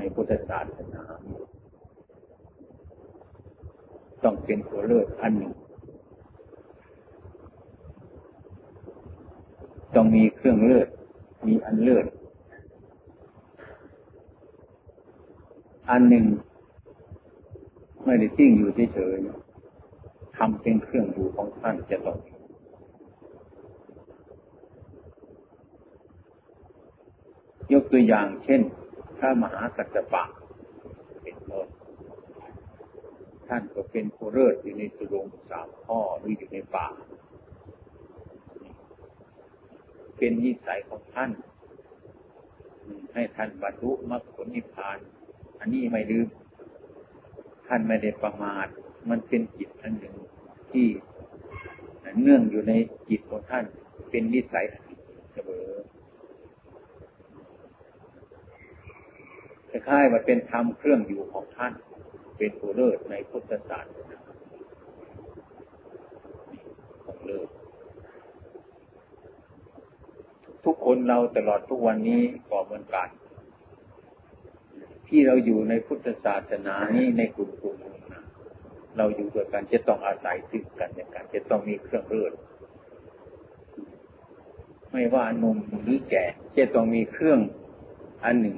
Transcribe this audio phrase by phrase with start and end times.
[0.00, 1.02] ในพุทธศาสนา
[4.24, 5.52] ต้องเป็นตัวเลือกอันหนึ่ง
[9.94, 10.88] ต้องมีเครื่องเลือด
[11.46, 12.06] มีอันเลือด
[15.90, 16.24] อันหนึ่ง
[18.04, 22.18] ไม่ได้ทิ้งอยู่เฉยๆทำเป็นเครื่องอยู่ของท่านจะต้อง
[27.72, 28.62] ยกตัวอย่างเช่น
[29.20, 30.24] พระมหากัสสปะ
[31.22, 31.66] เป็นต้น
[33.48, 36.88] ท่านก็เป็นผู้เลิศอยู่ในสุรงสามข้อหรืออยู่ในป่า
[40.16, 41.30] เป็นนิสัยของท่าน
[43.14, 44.98] ให้ท่านบรรลุมรรคผลนิพพาน
[45.60, 46.28] อันนี้ไม่ลืม
[47.66, 48.66] ท่านไม่ได้ประมาท
[49.10, 50.16] มันเป็นจิตอันหนึ่ง
[50.70, 50.86] ที่
[52.22, 52.72] เนื่องอยู่ใน
[53.08, 53.64] จิตของท่าน
[54.10, 54.64] เป็นนิสัย
[55.32, 55.66] เสมอ
[59.70, 61.72] คล้ายๆว่าเป็นธรรมเครื่องอยู่ของท่าน
[62.38, 64.18] เป็นผู้เลิศในพุทธศาสนา
[67.04, 67.48] ของเลิศ
[70.64, 73.08] ทุกคนเราตลอดทุกวันนี้ก็เหมือนกัน
[75.08, 77.76] ที่เราอยู่ในพุทธศาสนานี้ในกลุ่มกลุ่ม
[78.14, 78.24] นะ
[78.96, 82.32] เราอยู่ด้วยกันจะต้องอาศัยซึ่งกันและกัน จะต้องมีเครื่องเลิศ
[84.92, 86.24] ไม่ว่าหนุ่มหรือแก่
[86.58, 87.40] จะต้องมีเครื่อง
[88.24, 88.56] อันหนึ่ง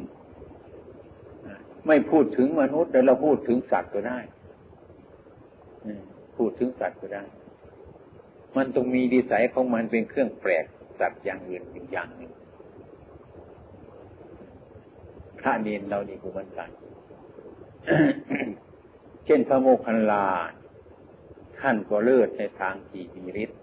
[1.87, 4.19] ไม่พูดถึงมนุษย์แต่เราพูดถึงสัตว์ก็ได้
[6.37, 7.25] พูดถึงสัตว์ก็ได้
[8.57, 10.65] มันต้องมีดีสัยของมันเป็นเครื่องแปลก
[10.99, 12.33] สัตว์อย่างอื่นอีกอย่างหนึ่ง
[15.41, 16.69] พระเนนเรานี่ก็เหมือนกัน
[19.25, 20.27] เช่นพระโมคคัลลา
[21.59, 23.59] ท่านก็เลิศในทางที่มีฤทธิ์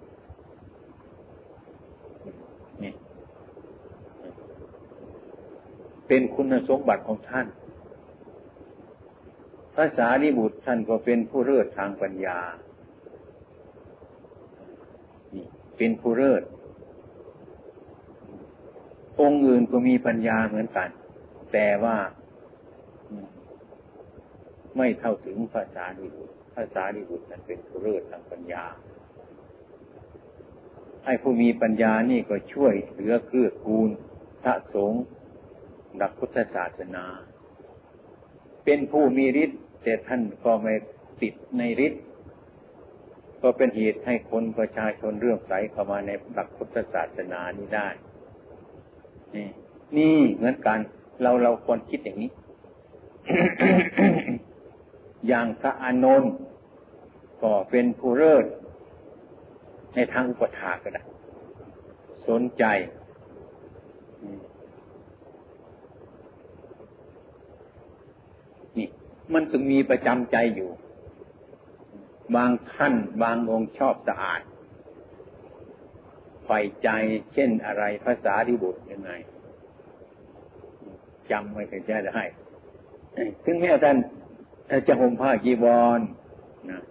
[2.84, 2.94] นี่
[6.08, 7.46] เป็นคุณสมบัติของท่าน
[9.82, 12.40] ภาษาดิบุตรท่านก็เป็นผู้เลิศทางปัญญา
[15.78, 16.44] เป็นผู้เลิศ
[19.22, 20.90] องค์อื่นก็มีปัญญาเหมือนกัน
[21.54, 21.98] แต่ว่า
[24.78, 28.64] ไม่เท่าถึงภาษาดิบุตรภาษาดิบุตรนั้นเป็นผู้เลิศทางปัญญา
[31.06, 33.90] ให้ผู้มีปัญญานี่ก็ช่วยเหลือเกื้อกูล
[34.42, 35.04] พระสงฆ์
[36.02, 37.06] ดักพุทธศาสนา
[38.66, 40.74] เป็นผู้มีฤทธิ์ แต่ท่านก็ไม่
[41.22, 42.04] ติดในฤทธิ์
[43.42, 47.88] ก็เป็นเหตุให้คนประชาชนเรื่องใสเข้ามาในหลักพุทธศาสนานี้ได้
[49.36, 49.48] นี่
[49.98, 50.80] นี่เหมือนกัน
[51.22, 52.32] เราเราควรคิดอย่างนี้
[55.28, 56.32] อย่างพระอานนท์
[57.42, 58.46] ก็เป็นผู้เลิศ
[59.96, 61.04] ในทางอุปถาก็ได้
[62.28, 62.64] สนใจ
[69.34, 70.70] มันจึงมีประจำใจอยู่
[72.36, 74.42] บางท่านบางองค์ชอบสะอาด
[76.46, 76.90] ใฝ่ใจ
[77.34, 79.12] เช่นอะไรภาษาที่บุตรยังไง
[81.32, 82.24] จำไม่เคยจะได้
[83.46, 83.98] ถึงแม้ท่าน
[84.88, 86.00] จะห่มผ้ากีบอล
[86.70, 86.82] นะ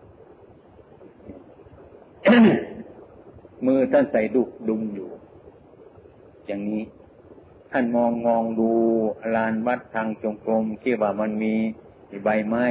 [3.67, 5.11] มือท่านใส่ดุกดุมอยู่
[6.47, 6.83] อย่างนี้
[7.73, 8.71] ท่านมองมองดู
[9.35, 11.55] ลานวัดทางจงกรมที่ว่ามันมี
[12.25, 12.67] ใบไม้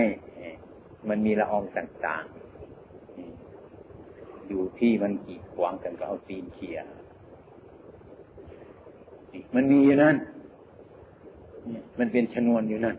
[1.09, 2.47] มันมีละอองต่างๆ
[4.47, 6.77] อยู่ที่มันกีดขวางกันก็เอาตีนเขี่ย
[9.55, 10.15] มันมีอยู่นั่น
[11.99, 12.95] มันเป็นชนวนอยู่นั่น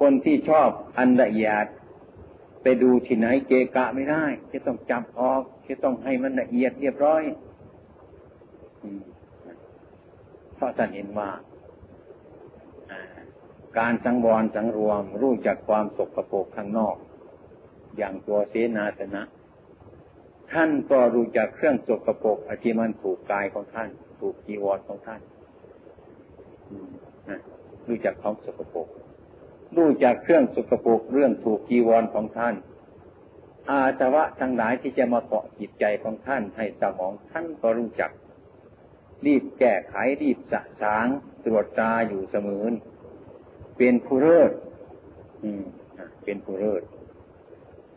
[0.00, 0.68] คนที่ชอบ
[0.98, 1.66] อันละเอียด
[2.62, 7.22] ไปดูที่ไหนเกะกะไม่ได้ จะต้องจับออก จะต้องให้มันละเอียดเรียบร้อย
[10.56, 11.30] เพราะท่านเห็นว่า
[13.78, 16.96] การสังวรสังรวมรู้จักความสกปรกข้างนอก
[17.96, 19.22] อย่างตัวเสนาสนะ
[20.52, 23.88] ท่านก็รู้จักเครื่องสกปรกที่มันถูกกายของท่าน
[24.20, 25.20] ถูกจีวรของท่าน
[27.88, 28.88] รู้จักของสกปรก
[29.76, 32.54] รู้จักเครื่องสกปรกเรื่องถูกจีวรของท่าน
[33.68, 38.10] อาสวะทั้งหลายที่จะมาเกาะจิตใจของท่านให้สมองท่านก็รู้จัก
[39.26, 41.06] รีบแก้ไขรีบสะสาง
[41.44, 42.64] ตรวจตาอยู่เสมอ
[43.82, 44.52] เป็นผู้เลิศ
[46.24, 46.82] เป็นผู้เลิศ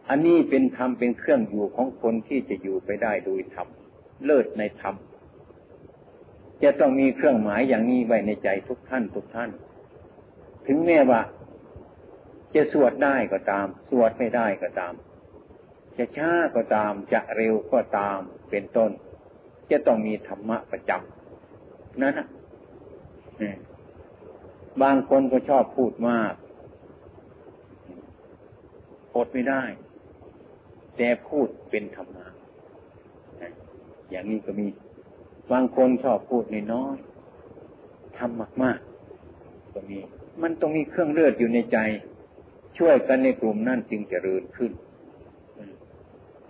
[0.10, 3.68] อันนี้เป็นธรรมเป็นเครื่องอยู่ของคนที่จะอยู่ไปได้โดยธรรม
[4.26, 4.96] เลิศในธรรม
[6.64, 9.50] จะต้องมีเครื่องหมายอย่างนี้ไว้ในใจทุกท่านทุกท่าน
[10.68, 11.22] ถึงแม้ว่า
[12.56, 14.94] จะสวดได้ก็ตาม สวดไม่ได้ก็ตาม
[15.98, 18.20] จะช้าก็ตาม จะเร็วก็ตาม
[18.50, 18.92] เป็นต้น
[19.72, 22.28] จะต้องมีธรรมะประจำนั่นนะ
[24.82, 26.34] บางคนก็ชอบพูดมาก
[29.16, 29.64] อดไม่ได้
[30.98, 32.28] แต่พูดเป็นธรรมะ
[34.10, 34.68] อย่างนี้ก็มี
[35.52, 36.44] บางคนชอบพูด
[36.74, 40.00] น้อยๆทำมากๆก็มี
[40.42, 41.78] มันต้องมีเครื่องเลือดอยู่ในใจ
[42.78, 44.72] ช่วยกันในกลุ่มนั่นจึงจเจริญขึ้น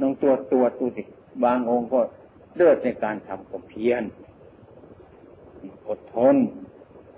[0.02, 1.04] น้องตัวตัวตัวดิ
[1.46, 2.02] บางองค์ก็
[2.56, 4.04] เลือดในการทำความเพียร
[5.88, 6.36] อดทน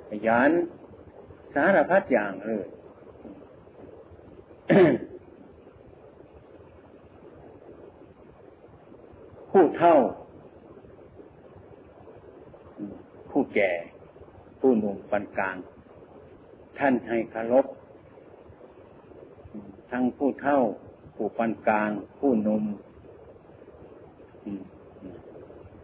[0.10, 0.52] ขยัน
[1.56, 2.68] สารพัดอย่างเลย
[9.52, 9.96] ผู้เท่า
[13.30, 13.72] ผู้แก่
[14.60, 15.56] ผู้หนุ่มปานกลาง
[16.80, 17.66] ท่านให้คารพ
[19.92, 20.60] ทั้งผู้เท่า
[21.16, 22.64] ผู้ปานกลาง ผู้หนุ่ม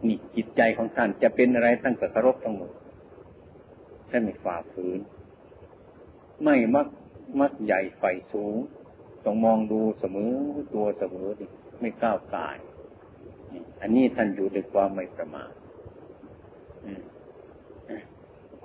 [0.06, 2.70] นี่จิตใจของท่านจะเป็นอะไรท่านก็คารพทั้งหมด
[4.10, 5.00] ท่านไม่ฝ่าฝืน
[6.44, 6.88] ไม่มัก
[7.40, 8.02] มักใหญ่ไฟ
[8.32, 8.56] สูง
[9.24, 10.32] ต้องมองดูเสมอ
[10.74, 11.28] ตัวเสมอ
[11.80, 12.56] ไม่ก้าวกาย
[13.80, 15.52] อันนี้ท่านอยู่ด้วยความไม่ประมาท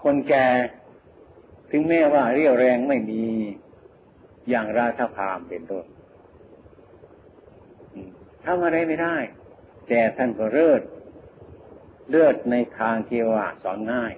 [0.01, 0.47] คนแก่
[1.71, 3.23] ถึงแม้ว่าเรี่ยวแรงไม่มี
[4.49, 5.85] อย่างราธพามเป็นต้น
[8.43, 9.17] ทำอะไรไม่ได้
[9.87, 10.81] แต่ท่านก็เลิศ
[12.09, 14.13] เลือดในทางที่ว่าสอนง่าย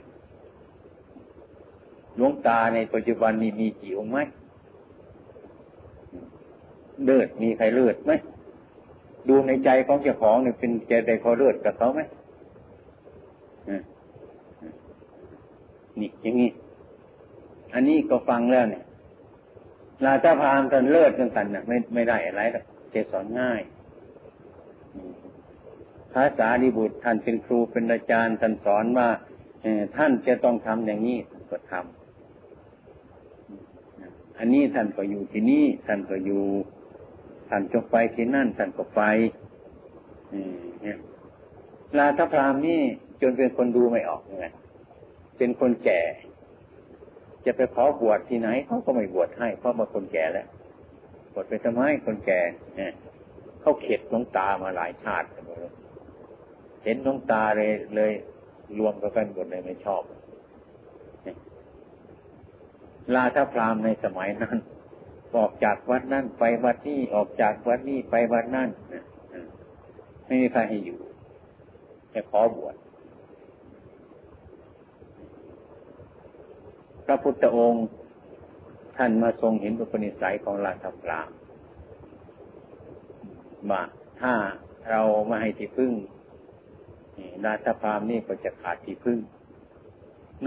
[2.19, 4.19] หลวงตาในปัจจุบันนี้มีกี่องค์ไหม
[7.05, 8.11] เลือดมีใครเลือดไหม
[9.27, 12.01] ดูในใจของเจ้าของเนี่ยเป็นใจใดพอเลือดกับเขาไหม
[15.99, 16.49] นี่อย่างนี้
[17.73, 18.83] อันนี้ก็ฟังแล้วเนี่ย
[20.05, 23.61] ลาจาพามกันเลิศกันกันเนี่ยไม่ไม่ได้อะไรหรอกเจสอนง่าย
[26.13, 29.09] ภาษาดิบุตรท่านเป็นครูเป็นอาจารย์ท่านสอนว่า
[29.97, 31.17] ท่านจะต้องทำอย่างนี้
[31.51, 31.98] ก็ทำ
[34.39, 36.43] อันนี้ท่านก็อยู่ที่นี่ท่านก็อยู่
[37.49, 39.01] ท่านจงไปที่นั่นท่านก็ไป
[40.81, 40.97] เนี่ย
[41.97, 42.81] ลาทพรามนี่
[43.21, 44.47] จนเป็นคนดูไม่ออกไง
[45.37, 46.01] เป็นคนแก่
[47.45, 50.47] จะไปขอบวชที่ไหนเขาก็ไม่บวชให้เพราะมาคนแก่แล้ว
[51.33, 52.39] บวชไปทำไมคนแก่
[52.77, 52.93] เนี่ย
[53.61, 55.71] เขาเข็ดน้องตามาหลายชาติเลย
[56.83, 58.11] เห็นน้องตาเลยเลย
[58.79, 60.01] รวมกันหมดเลยไม่ชอบ
[63.15, 64.57] ลาทพรามในสมัยนั้น
[65.35, 68.69] ออกจากวัดนั่นไปวัดนี้ออกจากวัดนี้ไปวัดนั่น
[70.25, 70.99] ไม่มีใครให้อยู่
[72.13, 72.75] จะขอบวช
[77.05, 77.85] พระพุทธองค์
[78.97, 81.29] ท่านมาทรงเห็นบุปนิสัยของราชพราม
[83.71, 83.83] ว่า
[84.21, 84.33] ถ้า
[84.89, 85.93] เราไม่ให้ที่พึ่ง
[87.45, 89.19] ราชพรามนี่ก็จะขาดที่พึ่ง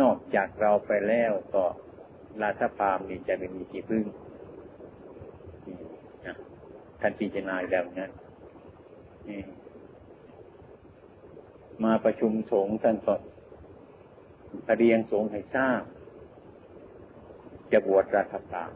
[0.01, 1.65] นอกจากเราไปแล้วก็
[2.43, 4.05] ราชพรามนี่จะไม่มีที่พึ่ง
[7.01, 8.11] ท่านพิจารณาแล้วนั้น
[11.85, 13.15] มาประชุมสงฆ์ท่านก็
[14.79, 15.83] เรียงสงฆ์ให้ทราบ
[17.73, 18.71] จะบวชราชพาม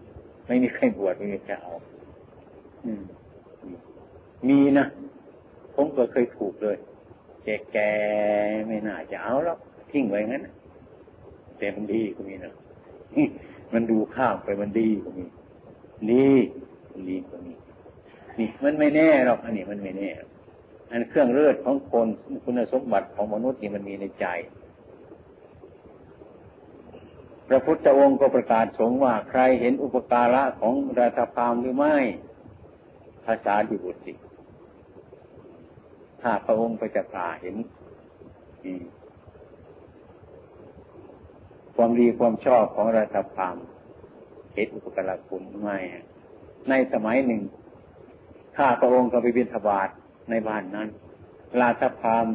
[0.47, 1.75] ไม่มีใครบวชไม่มีใครเอา
[4.49, 4.87] มีนะ
[5.75, 6.76] ผมก็เคยถูกเลย
[7.44, 7.79] แกแก
[8.67, 9.58] ไม่น่าจะเอาแล้ว
[9.91, 10.43] ทิ้งไว้งั้น
[11.58, 12.55] แต่มันดีก็มีนะ
[13.72, 15.25] มันดูข้ามไปมันดีก็มี
[16.10, 16.27] ดี
[17.08, 17.55] ดีก็มี
[18.39, 20.10] นี่มันไม่แน่หรอกอันนี้มันไม่แน่
[20.91, 22.06] อันเครื่องเลือดของคน
[22.44, 24.27] คุณสมบัติของมนุษย์นี่มันมีในใจ
[27.48, 31.96] พระพุทธองค์ก็ประกาศสงว่าใครเห็นอุปการะของราธพามหรือไม่
[33.25, 34.15] ภาษาดิบุตริ
[36.22, 37.56] ถ้าพระองค์ไปจะกาเห็น
[41.77, 43.56] ความดีความชอบของราธพาม
[44.55, 45.77] เห็นอุปการะคุณไม่
[46.69, 47.43] ในสมัยหนึ่ง
[48.56, 49.89] ข้าพระองค์ก็ไปบิณฑบาต
[50.31, 50.89] ในบ้านนั้น
[51.61, 52.27] ลาทพาม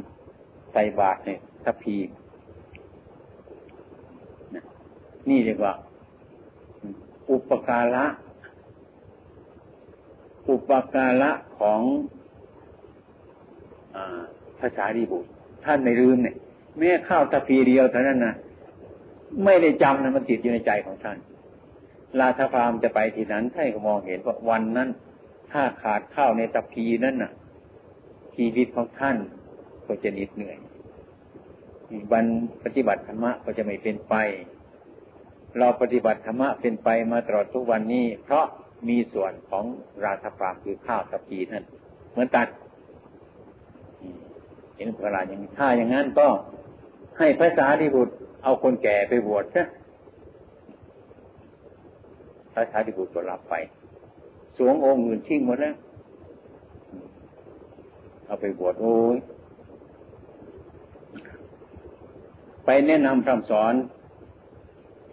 [0.72, 1.98] ใส่บาตรเนี่ยทัพี
[5.30, 5.74] นี่เรียกว่า
[7.32, 8.06] อุปการะ
[10.50, 11.82] อุปการะของ
[13.96, 13.98] อ
[14.60, 15.30] ภาษาดีบุตร
[15.66, 16.36] ท่านไม่ลืมเนี่ย
[16.78, 18.36] แม้ข้าวทัพีเดียวเท่านั้นนะ
[19.46, 21.18] ไม่ได้จำนะมันติดอยู่ในใจของท่าน
[22.20, 24.90] ลาทพามจะไปที่นั้นท่านก็มองเห็นว่าวันนั้น
[25.52, 27.32] ถ้าขาดข้าวในตะพีนั่นน่ะ
[28.36, 29.18] ชีวิตของท่าน
[29.88, 30.58] ก็จะนิดเหนื่อย
[32.14, 32.26] วัน
[32.64, 34.16] ปฏิบัติธรรมะก็จะไม่เป็นไป
[35.60, 38.46] เราปฏิบัติธรรมะเป็นไปมาตลอดทุกวันนี้ เพราะ
[38.90, 39.66] มีส่วนของ
[40.04, 41.64] ราธปรามคือข้าวตะพีนั่น
[42.12, 42.48] เหมือนกัน
[44.78, 46.28] เห็นพระราอย่างนี้ถ้าอย่างนั้นก็
[47.18, 49.68] ให้ภาษาดิบุตร เอาคนแก่ไปบวชนะ
[52.54, 53.54] พระสารีบุตรก็รับไป
[54.58, 55.76] สวงองค์อื่นทิ้งหมดแล้ว
[58.26, 59.18] เอาไปบวชโอ้ย
[62.66, 63.74] ไปแนะนำคำสอน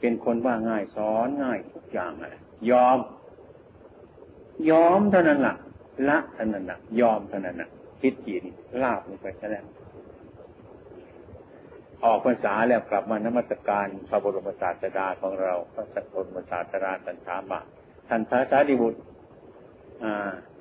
[0.00, 2.34] เป็นคนว่าง่ายสอนง่ายทุกอย่างเลย
[2.70, 2.98] ยอม
[4.70, 5.54] ยอมเท่านั้นละ่ะ
[6.08, 7.68] ละเท่านั้นละ่ะ ยอมเท่านั้นละ่ะ
[8.00, 8.42] คิดจีน
[8.82, 9.64] ลาบลงไปซะแล้ว
[12.04, 17.60] ออกพรรษาแล้วกลับมานมัสการพระบรมศาสดาของเราพระสัตบรมศาสดาสันถามว่า
[18.08, 18.98] ท่านพระสารีบุตร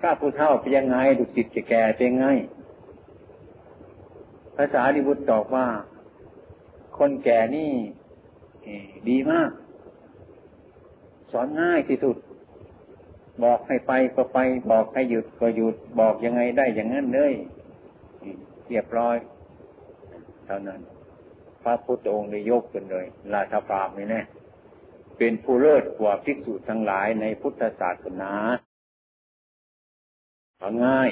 [0.01, 2.27] ข้าผู้เฒ่าเป็นยังไงดุสิตจะแก่เป็นไง
[4.55, 5.67] ภาษาดิบุตรตอบว่า
[6.97, 7.71] คนแก่นี่
[9.09, 9.49] ดีมาก
[11.31, 12.17] สอนง่ายที่สุด
[13.43, 14.39] บอกให้ไปก็ไป
[14.71, 17.33] บอกให้หยุดก็หยุด บอกยังไงได้อย่างนั้นเลย
[18.69, 19.15] เรียบร้อย
[20.45, 20.81] เท่านั้น
[21.67, 24.21] ระพุทธองค์ได้ยกกันเลย ราชพรามนี่แน่
[25.17, 28.31] เป็นผู้เลิศกว่าภิกษุทั้งหลายในพุทธศาสนา
[30.59, 31.09] เอาง่าย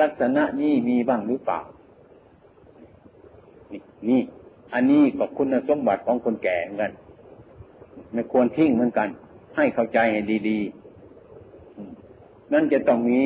[0.00, 1.60] ลักษณะนี้มีบ้างหรือเปล่า
[3.72, 4.20] นี่นี่
[4.74, 6.92] อันนี้ก็คุณสมบัติของคนแก่เหมือนกัน
[8.12, 9.08] ไม่ควรทิ้งเหมือนกัน
[9.56, 13.22] ให้เข้าใจให้ดีๆ นั่นจะต้องมี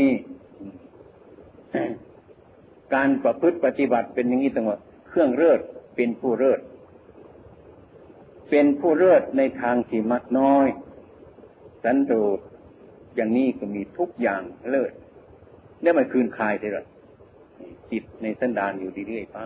[2.94, 4.78] การประพฤติปฏิบัติเป็นอย่างนี้ตั้งหมด
[5.18, 5.60] รื่องเลิศ
[5.96, 6.60] เป็นผู้เลิศ
[8.50, 10.66] เป็นผู้เลิศในทางที่มักน้อย
[11.84, 12.38] สันโดษ
[13.14, 14.92] อย่างนี้ก็มีทุกอย่างเลิศ
[15.82, 16.84] เนี่ยมันคืนคลายได้หรอ
[17.90, 19.36] จิตในสันดานอยู่เรื่อยๆไป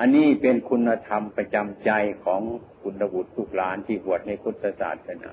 [0.00, 1.90] อันนี้เป็นคุณธรรมประจำใจ
[2.24, 2.40] ของ
[2.82, 5.32] คุณบุตรทุกหลานที่บวชในพุทธศาสนา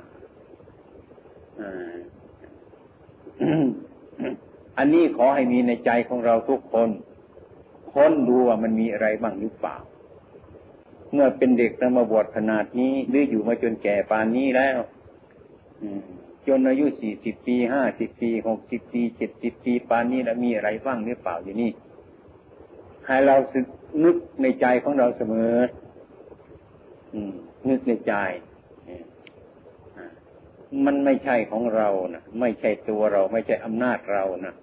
[4.77, 6.89] อันนี้ขอให้มีในใจของเราทุกคน
[7.93, 9.77] ค้นดูว่ามันมีอะไรบ้างหรือเปล่า
[11.11, 14.79] เมื่อเป็นเด็กแล้วมาบวชขนาดนี้ หรืออยู่มาจนแก่ปานนี้แล้ว
[16.47, 21.71] จนอายุสี่สิบปีห้าสิบปีหกสิบปีเจ็ดสิบปีปานนี้แล้วมีอะไรบ้างหรือเปล่าอยู่นี่
[23.05, 23.65] ให้เราสึก
[24.03, 25.55] นึกในใจของเราเสมอ
[27.13, 27.33] อืม
[27.69, 28.13] นึกในใจ
[30.85, 34.53] มันไม่ใช่ของเรานะไม่ใช่ตัวเรา ไม่ใช่อำนาจเรานะ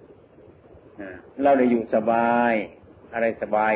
[1.43, 2.53] เราได้อยู่สบาย
[3.13, 3.73] อะไรสบาย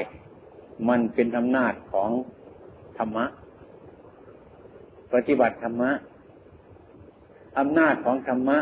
[0.90, 2.10] มันเป็นอำนาจของ
[2.98, 3.26] ธรรมะ
[5.14, 5.92] ปฏิบัติธรรมะ
[7.60, 8.60] อำนาจของธรรมะ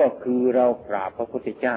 [0.00, 1.76] ก็คือเรากราบพระพุทธเจ้า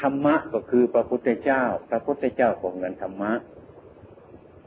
[0.00, 3.32] ธรรมะก็คือพระพุทธเจ้า พระพุทธเจ้าของเงินธรรมะ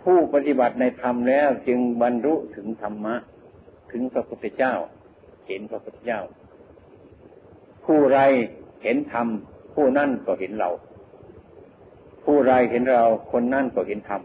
[0.04, 3.16] ผู้ปฏิบัติในธรรมแล้วจึงบรรลุถึงธรรมะ
[3.92, 4.74] ถึงพระพุทธเจ้า
[5.48, 6.22] เห็นพระพุทธเจ้า
[7.86, 8.20] ผู้ไร
[8.84, 9.28] เห็นธรรม
[9.74, 10.70] ผู้นั่นก็เห็นเรา
[12.26, 14.22] ผู้ไรเห็นเราคนนั่นก็เห็นธรรม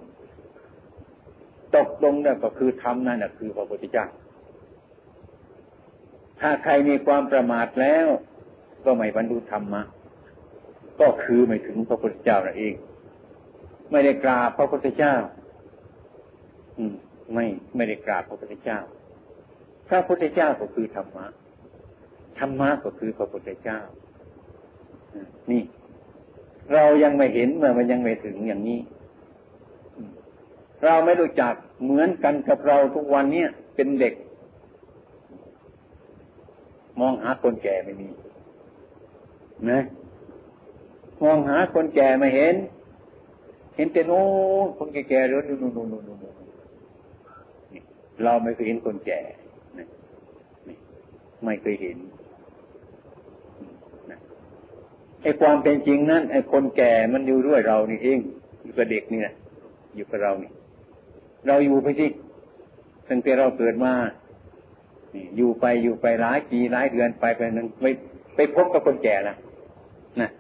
[1.77, 4.07] ตกลงนั่นก็คือธรรมนั่นคือพระพุทธเจ้า
[6.41, 8.07] ถ้าใครมีความประมาทแล้ว
[8.85, 9.83] ก็ไม่บรรลุธรรมะ
[11.01, 12.75] ก็คือไม่ถึงพระพุทธเจ้านั่นเอง
[13.91, 15.15] ไม่ได้กราบพระพุทธเจ้า
[16.79, 16.95] อืม
[17.35, 18.79] ไม่ไม่ได้กราบพระพุทธเจ้า
[19.89, 21.27] พระพุทธเจ้าก็คือธรรมะ
[22.39, 23.81] ธรรมะก็คือพระพุทธเจ้า
[25.51, 25.63] นี่
[26.75, 28.81] เรายังไม่เห็นเมื่อมันยังไม่ถึงอย่างนี้
[30.85, 34.15] เราไม่รู้จักเหมือนกันกับเราทุกวันเนี้ยเป็นเด็ก
[37.01, 38.09] มองหาคนแก่ไม่มี
[39.71, 39.81] นะ
[41.23, 42.55] มองหาคนแก่ไม่เห็น
[43.77, 44.23] เห็นแต่โน้
[44.79, 46.21] คนแก่ๆเรือนู่นนู่นนู่นนู่น
[48.25, 49.21] เราไม่เคยเห็นคนแก่
[51.45, 51.97] ไม่เคยเห็น
[55.23, 58.19] ไอ้ความเป็นจริงนั้นไอ้คนแก่มันอยู่ด้วยเรานี่เอง
[58.63, 59.35] อยู่กับเด็กนี่นะ
[59.95, 60.51] อยู่กับเรานี่
[61.47, 62.07] เราอยู่ไปสิ
[63.09, 63.93] ตั้งแต่เราเกิดมา
[65.37, 67.85] อยู่ไปอยู่ไปหลายปีหลายเดือนไปไปนึงไป
[68.35, 69.37] ไปพบกับคนแก่ละ
[70.21, 70.31] นะ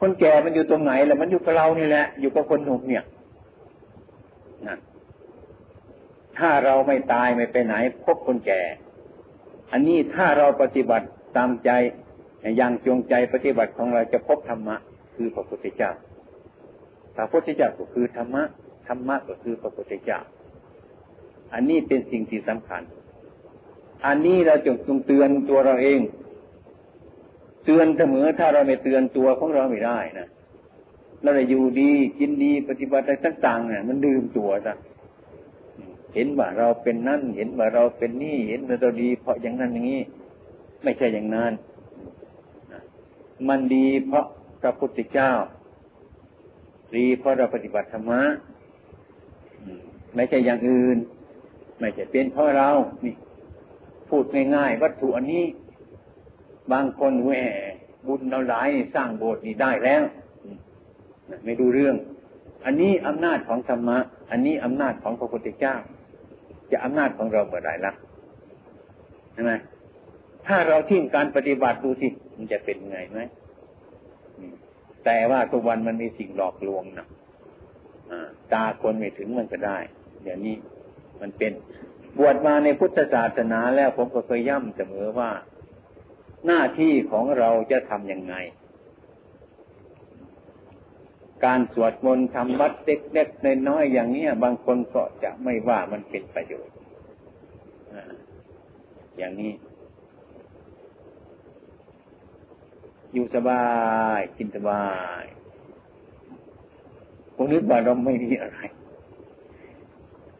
[0.00, 3.04] คนแก่มันอยู่ตรงไหนล่ะมันอยู่กับเรานี่แหละ อยู่กับคนหนุ่มเนี่ย
[4.66, 4.76] นะ
[6.38, 8.62] ถ้าเราไม่ตายไม่ไปไหน พบคนแก่
[9.72, 11.70] อันนี้ถ้าเราปฏิบัติตามใจ
[12.60, 14.76] ย่างจงใจปฏิบัติของเราจะพบธรรมะ
[15.14, 15.90] คือพระพุทธเจ้า
[17.16, 18.42] พระพุทธเจ้าก็คือธรรมะ
[18.88, 20.18] ธรรมะก็คือพระพุทธเจ้า
[21.54, 22.82] อันนี้เป็นสิ่งที่สำคัญ
[24.06, 26.00] อันนี้เราจงต้องเตือนตัวเราเอง
[27.64, 30.28] เตือนเสมอถ้าเราไม่เตือนตัวของเราไม่ได้นะ
[31.22, 34.74] เราได้อยู่ดีกินดีปฏิบัติอะไรต่างๆเนี่ยมันดื่มตัวซะ
[36.14, 40.02] เห็นว่าเราเป็นนั่น เห็นว่าเราเป็นนี่ เห็นว่าเราดี เพราะอย่างนั้นอย่างนี้
[40.82, 41.52] ไม่ใช่อย่างนั้น
[43.48, 44.26] มันดีเพราะ
[44.60, 45.32] พระพุทธเจ้า
[46.96, 48.20] ดีเพราะเราปฏิบัติธรรมะ
[50.14, 50.96] ไม่ใช่อย่างอื่น
[51.78, 52.70] ไม่ใช่เป็นเพราะเรา
[53.04, 53.14] นี่
[54.08, 54.24] พูด
[54.56, 55.44] ง่ายๆวัตถุอันนี้
[56.72, 57.32] บางคนแหว
[58.06, 60.02] บุญเราหลายสร้างโบสถ์นี่ได้แล้ว
[61.44, 61.96] ไม่ดูเรื่อง
[62.64, 63.98] อันนี้อำนาจของธรรมะ
[64.30, 65.74] อันนี้อำนาจของพระพุทธเจ้า
[66.70, 67.92] จะอำนาจของเราเมื่อไรล่ะ
[69.32, 69.52] ใช่ไหม
[70.46, 73.20] ถ้าเราทิ้งการปฏิบัติดูสิ มันจะเป็นไงไหม
[75.04, 77.06] แต่ว่าทุกวันมันมีสิ่งหลอกลวงนะ
[78.52, 79.78] ตาคนไม่ถึงมันก็ได้
[80.22, 80.56] เดี๋ยวนี้
[81.20, 81.52] มันเป็น
[82.18, 85.30] บวชมาในพุทธศาสนาแล้วผมก็เคยย่ำเสมอว่า
[86.46, 88.34] หน้าที่ของเราจะทำยังไง
[91.44, 96.74] การสวดมนต์ทำวัดเล็กๆน้อยๆอย่างนี้บางคนก็จะไม่ว่ามันเป็นประโยชน์
[99.18, 99.52] อย่างนี้
[103.16, 103.66] อยู่สบา
[104.16, 104.86] ยกินสบา
[105.20, 105.22] ย
[107.36, 108.58] คุณนึกว่าเราไม่มีอะไร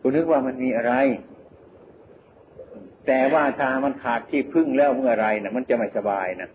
[0.01, 0.93] คุณนึกว่ามันมีอะไร
[3.07, 6.49] แต่ว่าถ้ามันขาดที่พึ่งแล้วเมื่อไรนะมันจะไม่สบายนะ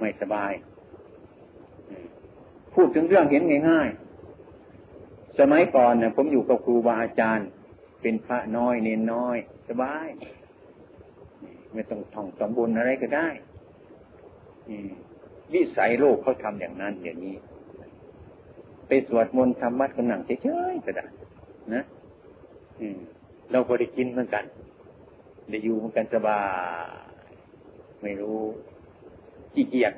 [0.00, 0.52] ไม่สบาย
[2.74, 7.48] พูดถึงเรื่องเห็นง่ายๆสมัยก่อนเนี่ยผมอยู่กับครูบาอาจารย์
[8.02, 9.36] เป็นพระน้อยเนนน้อย
[9.68, 10.06] สบาย
[11.74, 13.28] ไม่ต้องท่องสมบุญอะไรก็ได้
[15.54, 17.36] วิสัยโลกเขาทำอย่างนั้นอย่างนี้
[18.88, 21.06] ไปสวดมนต์ทำวัดกันหนังเฉยๆก็ได้
[21.74, 21.82] นะ
[23.52, 24.44] เราก็ได้กินเหมือนกัน
[25.50, 26.46] ได้อยู่เหมือนกันสบาย
[28.02, 28.38] ไม่รู้
[29.52, 29.92] ขี้เกียจ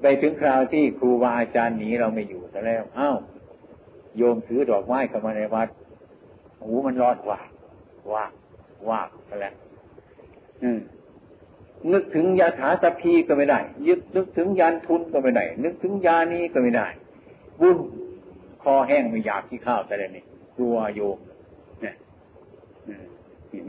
[0.00, 3.16] ไปถึงคราวที่ครูบาอาจารย์หนีเราไม่อยู่ซะแล้วอ้าว
[4.16, 5.68] โยมถือดอกไม้เข้ามาในวัด
[6.64, 7.40] หูมันร้อนว่า
[8.12, 8.24] ว่า
[8.88, 9.54] ว่ากันแล้ว
[10.62, 10.80] อืม
[11.92, 16.86] นึกถึงยาถาสพีก็ไม่ได้ ยึดนึกถึงยานทุนก็ไม่ได้ นึกถึงยานี้ก็ไม่ได้
[17.60, 17.78] วุ่น
[18.62, 20.24] คอแห้งไม่อยากที่ข้าวแต่เดี๋ยวนี้
[20.56, 21.18] กลัวโยม
[21.82, 21.94] เนี่ย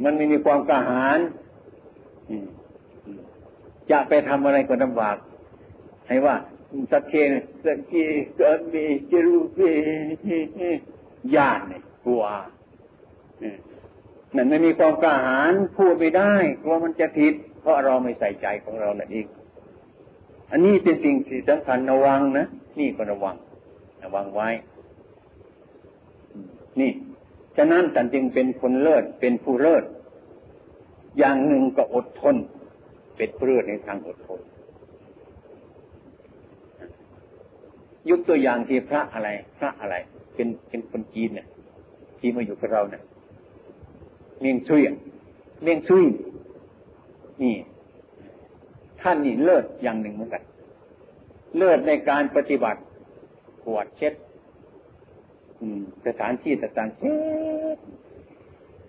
[0.03, 1.19] มันไม่มีความกล้าหาญ
[3.91, 5.17] จะไปทำอะไรก็ลำบาก
[6.07, 6.35] ให้ว่า
[6.91, 7.13] สักเค
[7.65, 7.93] สักเค
[8.39, 9.59] กิดมีจรูเป
[11.35, 12.23] ญาณเนี่ยกลัว
[14.35, 19.27] นั่นไม่มีความกล้าหาญพูดไม่ได้กลัวมันจะผิด เพราะเราไม่ใส่ใจของเรานั่นเอง
[20.51, 22.45] อันนี้เป็นสิ่งที่สำคัญระวังนะ
[22.79, 23.35] นี่ก็ระวัง
[24.03, 24.49] ระวังไว้
[26.79, 26.91] นี่
[27.57, 29.83] ฉะนั้นท่านจึงเป็นคนเลิศเป็นผู้เลิศ
[31.19, 32.35] อย่างหนึ่งก็อดทน
[33.17, 34.39] เป็นผู้เลิศในทางอดทน
[38.09, 39.95] ยุคตัวอย่างที่พระอะไร พระอะไร
[40.35, 41.47] เป็นเป็นคนจีนเนี่ย
[42.19, 43.03] ที่มาอยู่กับเราเนี่ย
[44.39, 44.81] เมียงซุย
[45.63, 46.03] เมียงซุย
[47.41, 47.55] นี่
[49.01, 50.43] ท่านนี่เลิศอย่างหนึ่งเหมือนกัน
[51.57, 52.81] เลิศในการปฏิบัติ
[53.65, 54.13] ปวดเช็ด
[56.07, 57.15] สถานที่ต่างๆเช็
[57.75, 57.77] ด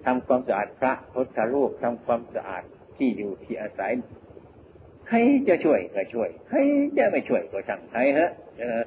[0.04, 2.62] ทำความสะอาดพระพุทธรูปทำความสะอาด
[2.96, 3.92] ที่อยู่ที่อาศัย
[5.08, 5.16] ใคร
[5.48, 6.58] จะช่วยก็ช่วยใคร
[6.98, 8.30] จะไม่ช่วยก็ช่างใครฮะ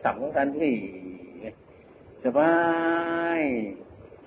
[0.04, 0.74] ทำของท่านที่
[2.26, 2.54] สบา
[3.40, 3.42] ย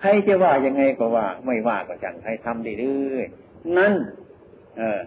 [0.00, 3.26] ใครจะว่ายังไงก็ว่า ไม่ว่าก็ช่างใครทำดีด้วย
[3.78, 3.94] นั่น
[4.78, 5.00] เออ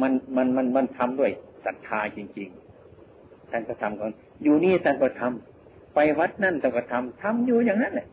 [0.00, 1.30] มันมันมันมันทำด้วย
[1.64, 2.48] ศรัทธาจริง
[2.94, 8.06] ๆ ท่านก็ทำก่อนอยู่นี่ท่านก็ทำไปวัดนั่นท่านก็ทำทำอยู่อย่างนั้นแหละ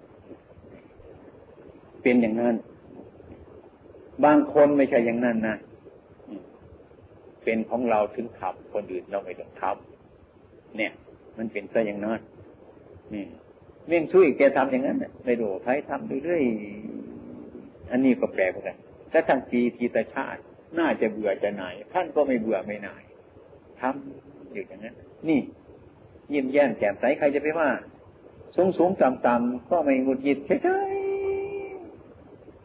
[2.02, 2.56] เป็นอย่างนั้น
[4.26, 5.58] บางคนไม่ใช่อย่างนั้นนะ
[7.44, 10.92] เป็นของเราถึงขับ คนอื่นเราไม่ต้องทำเนี่ย
[11.38, 12.20] มันเป็นซะอย่างนั้น
[13.14, 13.26] นี่
[13.88, 18.78] เมี่ยงช่วยแกทำอย่างนั้นไม่รู้ใครทำเรื่อยๆอันนี้ก็แปลกเหมือนกัน
[19.12, 20.42] ถ้าทั้งปีทีตชาติ
[20.80, 23.04] น่าจะเบื่อจะหน่าย ท่านก็ไม่เบื่อไม่หน่าย
[23.82, 24.96] ทำอยู่อย่างนั้น
[25.30, 25.40] นี่
[26.34, 27.70] ยิ้มแย้มแจ่มใสใครจะไปว่า
[28.56, 30.94] สูงสูงต่ำต่ำก็ไม่งุดหงิดเฉย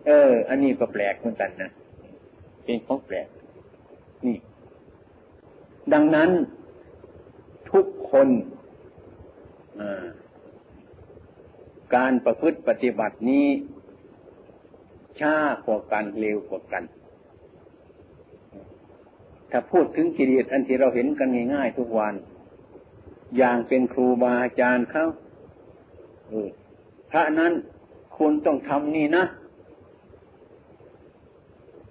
[0.06, 1.70] เออ อันนี้ก็แปลกเหมือนกันนะ
[2.64, 3.28] เป็นของแปลก
[4.26, 4.36] นี่
[5.92, 6.30] ดังนั้น
[7.70, 8.28] ทุกคน
[11.96, 13.46] การประพฤติปฏิบัตินี้
[15.20, 15.34] ช้า
[15.66, 16.82] กว่ากันเร็วกว่ากัน
[19.50, 22.14] ถ้าพูดถึงกิเลสอันที่เราเห็นกันง่ายๆทุกวัน
[23.36, 25.06] อย่างเป็นครูบาอาจารย์เขา
[27.10, 27.52] พระนั้น
[28.16, 29.24] คุณต้องทำนี่นะ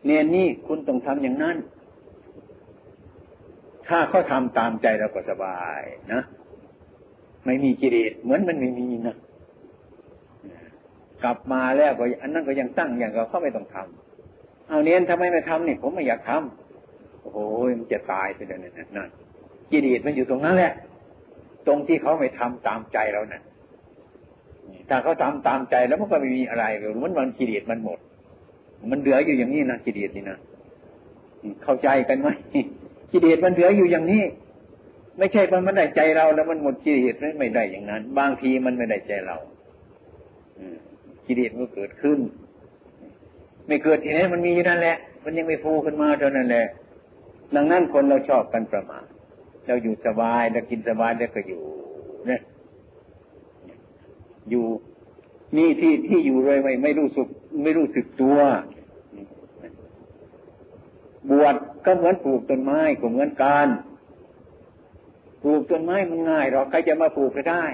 [0.05, 1.57] เนียนนี่คุณต้องทำอย่างนั้น
[3.87, 5.81] ถ้าเขาทำตามใจเราก็สบาย
[6.13, 6.21] นะ
[7.45, 9.15] ไม่มีกิเลสเหมือนมันไม่มีนะ
[11.23, 16.68] กลับมาแล้วก็อันนั้นก็ยังตั้งอย่างเราเขาไม่ต้องทำเอาเนียนทำไมไม่ทำนี่ผมไม่อยากทำ
[17.33, 19.09] โอ้โหมันจะตายไปเลยนั่นนั่น
[19.71, 20.73] กิเลสมันอยู่ตรงนั้นแหละ
[21.67, 23.41] ตรงที่เขาไม่ทำตามใจเรานะ่ะ
[24.89, 27.99] ถ้าเขาทำตามใจแล้วมันก็ไม่มีอะไรเลยมันมันกิเลสมันหมด
[28.91, 30.37] มันเหลืออยู่อย่างนี้นะกิเลสนี่นะ
[31.63, 32.27] เข้าใจกันไหม
[33.11, 34.23] กิเลสมันเหลืออยู่อย่างนี้
[35.17, 39.37] ไม่ใช่มันได้ใจเราแล้วมันหมดกิเลสไม่ได้อย่างนั้น บางทีมันไม่ได้ใจเรา
[41.25, 42.19] กิเลสมันเกิดขึ้น
[43.67, 46.65] ไม่เกิดที่ไหนมันมีอยู่นั่นแหละ มันยังไม่ฟูขึ้นมาเท่านั้นแหละ
[47.55, 49.05] ดังนั้นคนเราชอบกันประมาท
[49.67, 51.63] เราอยู่สบายเรากินสบายแล้วก็อยู่
[52.27, 52.41] เนี่ย
[54.49, 54.65] อยู่
[55.57, 57.27] นี่ที่ที่อยู่เลยไม่ไม่รู้สึก
[57.63, 58.39] ไม่รู้สึกตัว
[61.29, 63.67] บวชก็เหมือนปลูกต้นไม้ก็เหมือนกัน
[65.43, 67.65] ปลูกต้นไม้มันง่ายหรอกใครจะมาปลูกก็ได้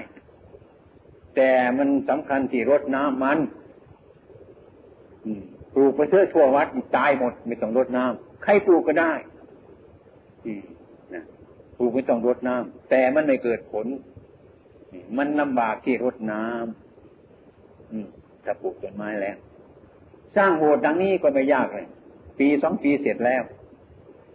[1.36, 3.38] แต่มันสำคัญที่รดน้ำมัน
[5.74, 9.12] ปลูกไปเชื่อทั่ววัดตายหมด ไม่ต้องรดน้ำใครปลูกก็ได้
[11.78, 13.86] ปลูกไม่ต้องรดน้ำแต่มันไม่เกิดผล
[15.18, 19.36] มันลำบากที่รดน้ำถ้าปลูกต้นไม้แล้ว
[20.36, 21.86] สร้างโบสถ์ดังนี้ก็ไม่ยากเลย
[22.38, 23.42] ปีสองปีเสร็จแล้ว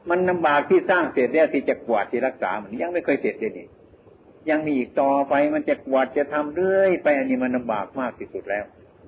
[0.10, 3.68] มันลำบากที่สร้างเสร็จแล้วที่จะกวาดที่รักษามันยังไม่เคยเสร็จเลยนี่
[4.50, 8.66] ยังมีอีกต่อไปมันจะกวาดจะทำเรื่อย ไปอันนี้มันลำบากมากที่สุดแล้ว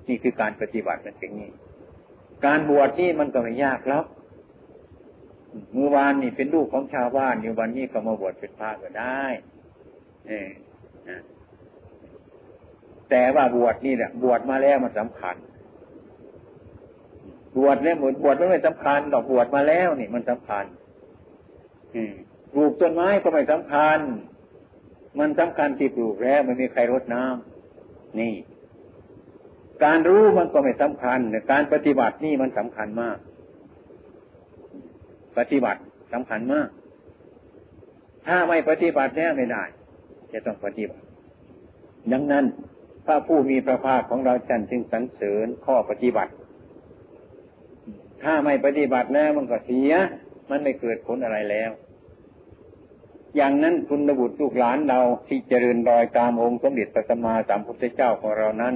[0.08, 1.50] นี่คือการปฏิบัติมันเป็นนี้
[2.46, 4.04] การบวชนี่มันก็ไม่ยากครับ
[5.74, 9.24] เมื่อวานนี่เป็นลูกของชาวบ้านอยู่วันนี้ก็มาบวชเป็นพระก็ได้
[10.28, 10.50] เออ
[13.10, 15.36] แต่ว่าบวชนี่แหละบวชมาแล้วมันสำคัญ
[17.56, 20.64] บวชเนี่ยบวชไม่สำคัญดอกบวชมาแล้วนี่มันสำคัญ
[22.54, 23.98] ปลูกต้นไม้ก็ไม่สำคัญ
[25.18, 28.34] มันสำคัญที่ปลูกแล้วมันมีใครรดน้ำนี่
[29.84, 33.18] การรู้มันก็ไม่สำคัญแต่การปฏิบัตินี่มันสำคัญมาก
[35.38, 35.80] ปฏิบัติ
[36.12, 36.68] สำคัญมาก
[38.26, 39.64] ถ้าไม่ปฏิบัติแล้วไม่ได้
[40.32, 41.04] จะต้องปฏิบัติ
[42.12, 42.44] ดังนั้น
[43.06, 46.32] พระผู้มีพระภาคของเราจันจึงสรรเสริญข้อปฏิบัติ
[48.22, 49.92] ถ้าไม่ปฏิบัติแล้วมันก็เสีย
[50.50, 51.70] มันไม่เกิดผลอะไรแล้ว
[53.36, 58.74] อย่างนั้นคุณบุตรลูกหลานเราที่เจริญรอยตามองค์สมเด็จพระสัมมาสัมพุทธเจ้าของเรานั้น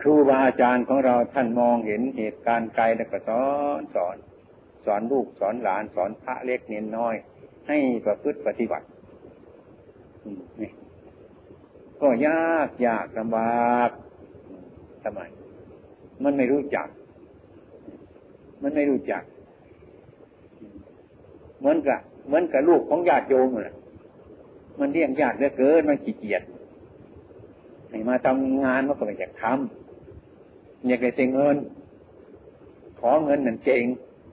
[0.00, 3.44] ครูบาอาจารย์ของเราท่านมองเห็นเหตุการณ์ไกลแล้วก็สอ
[3.80, 4.16] นสอน
[4.88, 7.14] สอนลูกสอนหลานสอนพระเล็กเน้นน้อย
[7.68, 8.86] ให้ประพฤติปฏิบัติ
[10.60, 10.70] นี่
[12.00, 13.90] ก็ยากยากลำบาก
[15.02, 15.20] ทำไม
[16.22, 16.88] มันไม่รู้จัก
[18.62, 19.22] มันไม่รู้จัก
[21.58, 23.76] เหมือนกับเหมือนกับลูกของญาติโยมเลย
[24.80, 26.42] มันเลี้ยงญาติเหลือเกินมันขี้เกียจ
[27.88, 31.56] ให้มาทำงานมันก็ไม่อยากทำอยากได้เงิน
[33.00, 33.84] ขอเงินนั่นเจง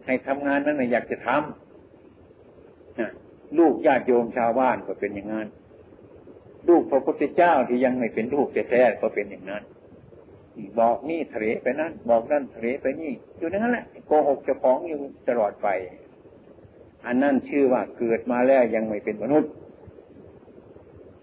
[0.05, 5.47] ให้ทำงานนั้นอยากจะทำลูกญาติโยมชาวบ้านก็เป็นอย่างนั้น
[6.69, 9.63] ลูกพระพุทธเจ้าที่ยังไม่เป็นลูกแท้ๆก็เป็นอย่างนั้น
[10.79, 15.67] บอกนี่ทะเลไปนั่นบอกนั่นทะเลไปนี่ อยู่นั่นแหละโกหกเจ้าของอยู่ตลอดไป
[17.05, 19.51] อันนั้นชื่อว่าเกิดมาแล้วยังไม่เป็นมนุษย์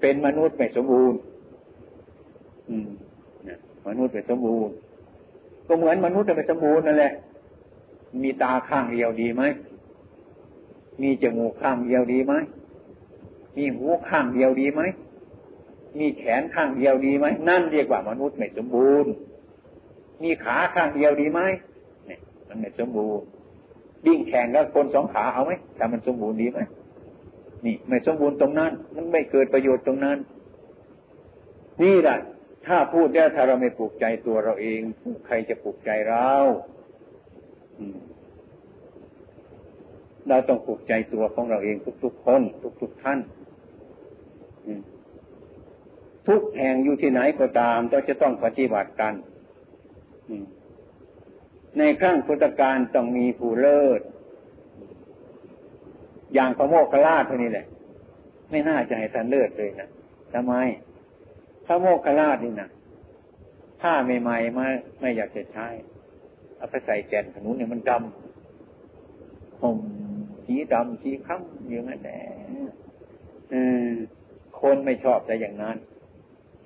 [0.01, 1.19] เป็นมนุษย์ไม่สมบูรณ์
[2.69, 2.89] อืม
[3.89, 4.75] มนุษย์ไม่สมบูรณ์
[5.67, 7.13] ก็เหมือนมนุษย์ไม่สมบูรณ์นั่นแหละ
[8.23, 9.43] มีตาข้างเดียวดีไหม
[11.03, 12.35] มีจมูกข้างเดียวดีไหม
[13.57, 14.83] มีหูข้างเดียวดีไหม
[15.99, 19.13] มีแขนข้างเดียวดีไหม นั่นเรียกว่ามนุษย์ไม่สมบูรณ์
[20.23, 21.41] มีขาข้างเดียวดีไหม
[22.07, 23.25] เนี่ย มันไม่สมบูรณ์
[24.07, 26.61] วิ่งแข่งกับคนสองขาเอาไหมถ้ามันสมบูรณ์ดีไหม
[27.65, 30.19] นี่ไม่สมบูรณ์ตรงนั้น มันไม่เกิดประโยชน์ตรงนั้น
[31.83, 32.19] นี่แหละ
[32.67, 34.81] ถ้าพูดได้ถ้าเราไม่ปลูกใจตัวเราเอง
[35.27, 36.31] ใครจะปลูกใจเรา
[40.29, 42.43] เราต้องปลูกใจตัวของเราเองทุกๆคน
[42.81, 43.19] ทุกๆท่าน
[46.29, 49.15] ทุกแห่งอยู่ที่ไหนก็ตามเราจะต้องปฏิบัติกัน
[51.79, 54.01] ในครั้งพุทธกาลต้องมีผู้เลิศ
[56.35, 57.67] อย่างพระโมคคัลลาท่านี้แหละ
[58.51, 59.89] ไม่น่าจะให้ท่านเลิศเลยนะ
[60.33, 60.55] ทำไม
[61.67, 62.69] พระโมคคัลลานี่นะ
[63.81, 63.93] ผ้า
[64.23, 64.67] ใหม่ๆมา
[65.01, 65.69] ไม่อยากจะใช้
[66.63, 69.77] เอาไปใส่แกนขนุนเนี่ยมันดำผม
[70.45, 72.21] สีดำสีค้ำอยู่นั่นแหละ
[74.61, 75.77] คนไม่ชอบแต่อย่างนั้น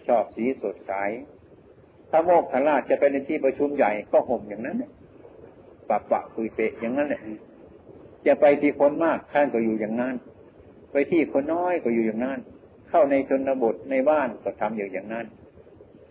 [0.07, 0.93] ชอบสีสดใส
[2.11, 4.77] ถ้าโมกขลาชจะไปในที่ประชุมใหญ่ก็ห่มอย่างนั้น
[5.89, 7.23] ปะปะคุยเปะอย่างนั้นแหละ
[8.27, 10.15] จะไปที่คนมากท่านก็อยู่อย่างนั้น
[10.93, 12.39] ไปที่คนน้อยก็อยู่อย่างนั้น
[12.89, 15.27] เข้าในชนบทในบ้านก็ทำอยู่อย่างนั้น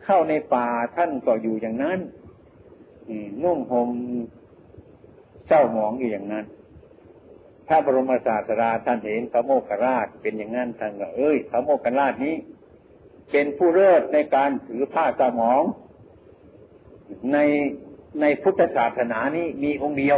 [0.06, 2.00] เข้าในป่าท่านก็อยู่อย่างนั้น
[3.44, 3.90] นุ่งห่ม
[5.48, 6.46] เศร้าหมองอยู่อย่างนั้น
[7.68, 12.36] พระบรมศาสดาท่านเห็นพระโมคคราชเป็นอย่างนั้นท่านก็เอ้ยพระโมคคราชนี้
[13.32, 15.64] เป็นผู้เลิศในการถือผ้าสมอง
[17.34, 17.38] ใน
[18.22, 20.18] ในพุทธศาสนานี้มีองค์เดียว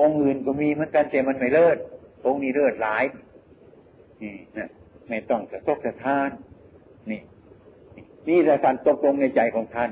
[0.00, 1.76] องค์อื่นก็มีเหมือนกันแต่มันไม่เลิศ
[2.26, 3.04] องค์นี้เลิศหลาย
[4.22, 4.68] นี่นะ
[5.08, 6.30] ไม่ต้องจะตกจะทาน
[7.10, 7.20] นี่
[8.28, 9.90] นี่แหละการตกลงในใจของท่าน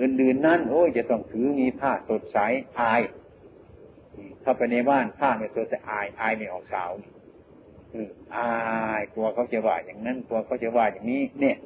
[0.00, 2.38] อื่นๆนั้นโอ้ยจะต้องถือมีผ้าสดใส
[2.78, 3.00] อาย
[4.42, 6.90] เข้าไปในบ้านผ้าไม่สดใสอายอายไม่ออกสาว
[8.36, 8.50] อา
[9.00, 11.56] ยกลัวเขาจะว่าอย่างนั้นกลัวเขาจะว่าอย่างนี้ เนี่ย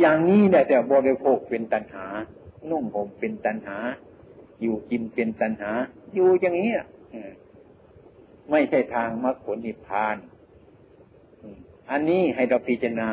[0.00, 2.06] อย่างนี้เนี่ยแต่บริโภคเป็นตัณหา
[2.70, 3.78] นุ่งผมเป็นตัณหา
[4.62, 5.72] อยู่กินเป็นตัณหา
[6.14, 6.70] อยู่อย่างนี้
[8.50, 10.16] ไม่ใช่ทางมรรคผลนิพพาน
[11.90, 13.10] อันนี้ให้เราพิจารณา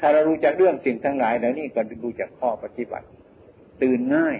[0.00, 3.06] ถ้าเรารู้จักเรื่องสิ่งทั้งหลายแล้วนี่ก็ดูจากข้อปฏิบัติ
[3.82, 4.36] ตื่นง่าย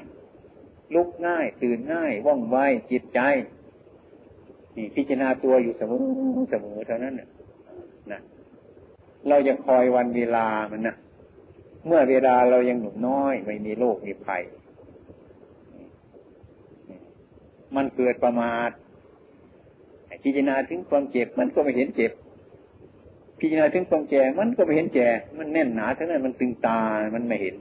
[0.95, 2.57] ลุกง่าย ตื่นง่าย ว่องไว
[2.91, 3.21] จิตใจ
[4.77, 6.01] นี่พิจารณาตัวอยู่เสมอ
[6.51, 8.21] เสมอเท่านั้นนะ
[9.29, 10.97] เราจะคอยวันเวลามันนะ
[11.87, 14.43] เมื่อเวลาเรายังหนุ่มน้อย ไม่มีโรคมีภัย
[17.77, 18.71] มันเกิดประมาท
[20.25, 22.13] พิจารณาถึงความเจ็บมันก็ไม่เห็นเจ็บ
[23.41, 26.81] พิจารณาถึงความแก่มันก็ไม่เห็นแก่ มันแน่นหนาทั้งนั้นมันตึงตา
[27.15, 27.55] มันไม่เห็น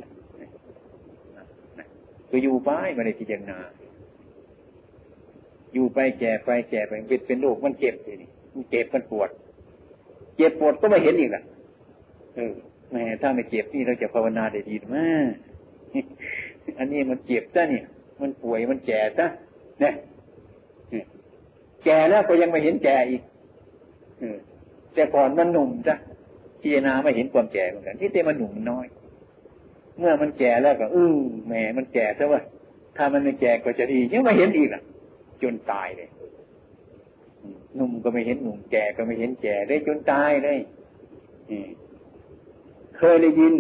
[2.36, 3.58] ก็อยู่ไปไม่ได้พิจารณา
[5.74, 9.30] อยู่ไปแก่ไปแก่ไปเป็นเป็นโรคมันเจ็บทีนี่มันเจ็บมันปวด
[10.38, 11.44] เจ็บปวดก็ไม่เห็นอีกล่ะ
[12.36, 12.54] เออ
[12.92, 15.32] แม่ถ้าไม่เจ็บนี่เราจะภาวนาได้ดีมาก
[16.80, 17.86] อันนี้มันเจ็บซะเนี่ย
[18.22, 19.26] มันป่วยมันแก่ซะ
[19.80, 19.94] เนี่ย
[21.86, 23.22] แก่แล้วก็ยังไม่เห็นแก่อีก
[24.94, 25.96] แต่ก่อนมันหนุ่มจ้ะ
[26.62, 28.86] พิจารณาไม่เห็นความแก่เหมือนกันที่เตมันหนุ่มมันน้อย
[30.00, 32.42] เมื่อมันแก่แล้วก็อือแหมมันแก่ซะว่า
[32.98, 34.84] ถ้ามันไม่แก่ก็จะดียังไม่เห็นอีกอะ
[35.42, 36.10] จนตายเลย
[37.76, 40.58] หนุ่มก็ไม่เห็นหนุ่มแก่ก็ไม่เห็นแก่ได้จนตายเลย
[42.98, 43.54] เคยได้ยิน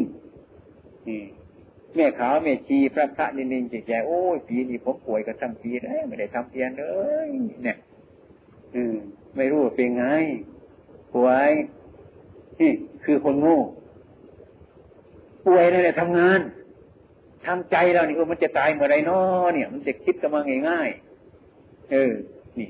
[1.95, 6.83] แม่ขาวแม่ชีพระพระนินนินจิตใจโอ้ยปีนี้ผมป่วยกันทั้งปีเลยไม่ได้ทำเพียนเล
[7.25, 7.27] ย
[7.63, 7.77] เนี่ย
[8.75, 8.95] อืม
[9.35, 10.05] ไม่รู้ว่าเป็นไง
[11.13, 11.51] ป่วย
[12.59, 12.71] นี่
[13.03, 13.59] คือคนโง่
[15.45, 16.39] ป่วยนั่นแหละทำงาน
[17.45, 22.13] ทำใจเรานี่มันจะตายเมื่อไรนาะเนี่ย มันจะคิดกันมาง่ายๆเออ
[22.59, 22.69] นี่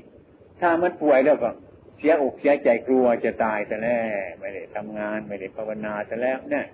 [0.60, 1.50] ถ้ามันป่วยแล้วก็
[1.96, 6.66] เสียอกเสียใจกลัวจะตายแต่แล้วไม่ได้ทำงานไม่ได้ภาวนาแต่แล้ว เนี่ย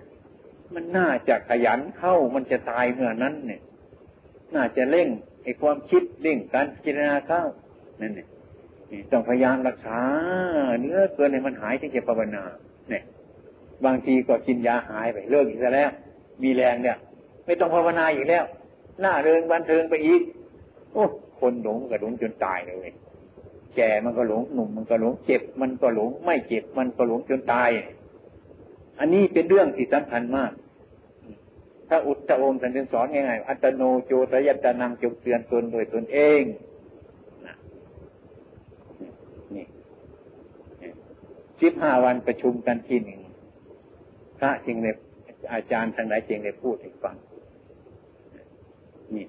[0.73, 3.61] มันน่าจะขยันเข้ามันจะตายเมื่อนั้น เนี่ย
[4.55, 5.07] น่าจะเร่ง
[5.43, 7.43] ไอ้ความคิดเร่งการพิจารณาเข้า
[8.01, 8.27] นั่นเนี่ย
[9.11, 9.99] ต้องพยายามรักษา
[10.79, 12.43] เนื้อเกินให้มันหายที่จะภาวนา
[13.85, 15.91] บางทีก็กินยาหายไปเลิกอีกแล้ว
[16.43, 16.97] มีแรงเนี่ย
[17.45, 18.43] ไม่ต้องภาวนาอีกแล้ว
[19.01, 20.21] หน้าเริงบันเทิงไปอีก
[20.93, 21.03] โอ้
[21.39, 22.89] คนหลงก็หลงจนตายเลย
[23.75, 27.69] แก่มันก็หลงหนุ่มมันก็หลง เจ็บมันก็หลง ไม่เจ็บมันก็หลงจนตาย
[28.99, 30.51] อันนี้เป็นเรื่องที่สำคัญมาก
[31.89, 36.41] ถ้าอุตตะโอมท่านสอนง่ายๆอัตโนโจตยัตนังจงเตือนตนโดยตนเอง
[41.61, 43.20] สิบห้าวันประชุมกันทีหนึ่ง
[44.41, 44.91] พระจึงได้
[45.53, 47.15] อาจารย์ทางไหนจึงได้พูดให้ฟัง
[49.15, 49.25] นี่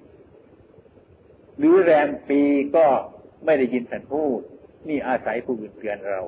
[1.57, 2.41] หรือแรมปี
[2.75, 2.85] ก็
[3.45, 4.39] ไม่ได้ยินท่านพูด
[4.87, 6.21] นี่อาศัยผู้อื่นเตือนเรา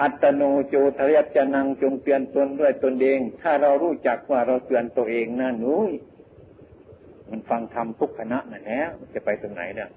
[0.00, 5.90] อัตโนโจทยัจนังจงเตือนตนด้วยตนเอง ถ้าเรารู้จักว่าเราเตือนตัวเองนั่นนุ้ย
[7.30, 9.90] มันฟังธรรมทุกคณะนั่นแล้วจะไปตรงไหนเนี่ย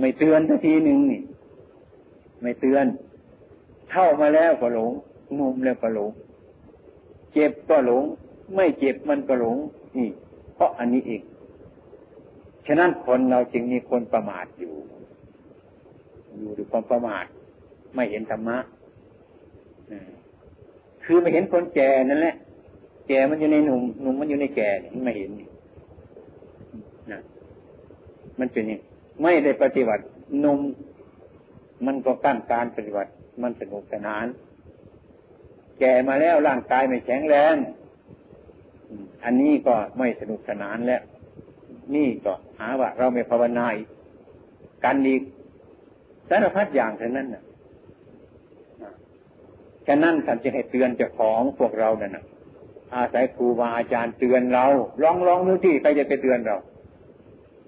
[0.00, 1.22] ไม่เตือนทีหนึ่งนี่
[2.42, 2.84] ไม่เตือน
[3.90, 4.92] เท่ามาแล้วก็หลง
[5.38, 6.10] นุ่มแล้วก็หลง
[7.32, 8.04] เจ็บก็หลง
[8.54, 9.56] ไม่เจ็บมันก็หลง
[9.98, 10.10] นี่
[10.54, 11.22] เพราะอันนี้เอง
[12.66, 14.74] ฉะนั้นคนเราจึงมีคนประมาทอยู่
[16.36, 17.24] อยู่ด้วยความประมาท
[17.94, 18.58] ไม่เห็นธรรมะ
[21.04, 22.36] คือไม่เห็นคนแก่นั่นแหละ
[23.08, 24.68] แก่มันอยู่ในหนุ่มหนุ่มมันอยู่ในแก่
[25.04, 25.30] ไม่เห็น
[27.12, 27.20] นะ
[28.38, 28.80] มันเป็นอย่าง
[29.22, 30.02] ไม่ได้ปฏิบัติ
[30.40, 30.58] หนุ่ม
[31.86, 33.10] มันก็กั้นการปฏิบัติ
[33.42, 34.26] มันสนุกสนาน
[35.78, 37.54] แก่มาแล้วร่างกายไม่แข็งแรง
[39.24, 41.02] อันนี้ก็ไม่สนุกสนานแล้ว
[41.94, 43.88] นี่ก็หาว่า เราไม่ภาวนาอีก
[44.84, 45.22] กันอีก
[46.28, 47.44] สารพัดอย่างเท่านั้นนะ
[49.84, 52.24] แค่นั้นท่านจะให้เตือนเจ้าของพวกเราเนี่ยนะ
[52.94, 54.66] อาศัยครูบาอาจารย์เตือนเรา
[55.02, 56.56] ลองลองดูที่ใครจะไปเตือนเรา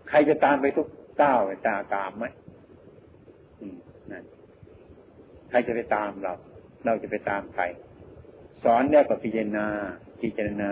[0.08, 0.86] ใครจะตามไปทุก
[1.20, 2.24] ก้าวตาตามไหม
[4.10, 4.24] นั่น
[5.50, 6.34] ใครจะไปตามเรา
[6.84, 7.64] เราจะไปตามใคร
[8.62, 9.66] สอนแล้วก็พิจารณา
[10.20, 10.70] พิจารณา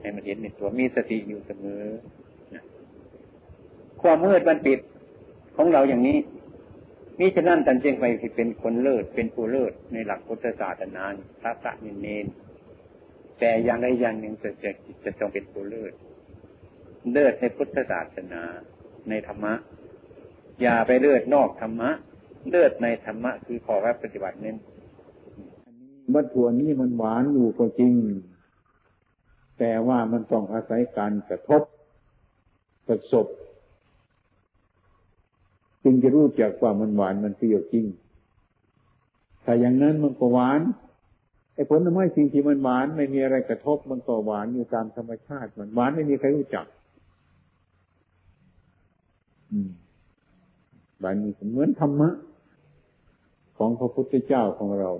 [0.00, 1.84] ให้มันเห็นในตัวมีสติอยู่เสมอ
[4.02, 4.78] ความมืดมันปิด
[5.56, 6.18] ของเราอย่างนี้
[7.18, 8.04] มิฉะนั้นตันเจงไป
[8.36, 11.04] เป็นคนเลิศเป็นผู้เลิศในหลักพุทธศาสนา
[11.40, 12.26] พระพระนิเนน
[13.38, 14.70] แต่อย่างใดอย่างหนึ่งจะจะ
[15.04, 15.92] จะต้องเป็นผู้เลิศ
[17.12, 18.42] เลิศในพุทธศาสนา
[19.08, 19.54] ในธรรมะ
[20.62, 21.90] อย่าไปเลิศนอกธรรมะ
[22.50, 24.56] เลิศในธรรมะคือขอรับปฏิบัติเน้น
[26.14, 27.94] วัตถุนี้มันหวานอยู่ก็จริง
[29.58, 31.62] แต่ว่ามันต้องอาศัยการกระทบ
[32.86, 33.26] ประสบ
[35.84, 37.86] จึงจะรู้จักว่ามันหวานมันเปรี้ยวจริง
[39.44, 40.60] ถ้าอย่างนั้นมันก็หวาน
[41.54, 46.66] ไอ้ผลไม้สิ่งที่มันหวานไม่มีอะไรกระทบมันก็หวานอยู่ตามธรรมชาติ มันหวานไม่มีใครรู้จัก
[49.50, 49.70] อืม
[51.00, 51.14] หวาน
[51.52, 52.10] เหมือนธรรมะ
[53.64, 54.90] ของพระพุทธเจ้าของเรา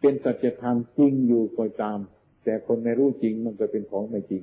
[0.00, 1.98] เป็นสัจธรรมจริงอยู่ก็ตาม
[2.44, 4.42] แต่คนไม่รู้จริงมันก็เป็นของไม่จริง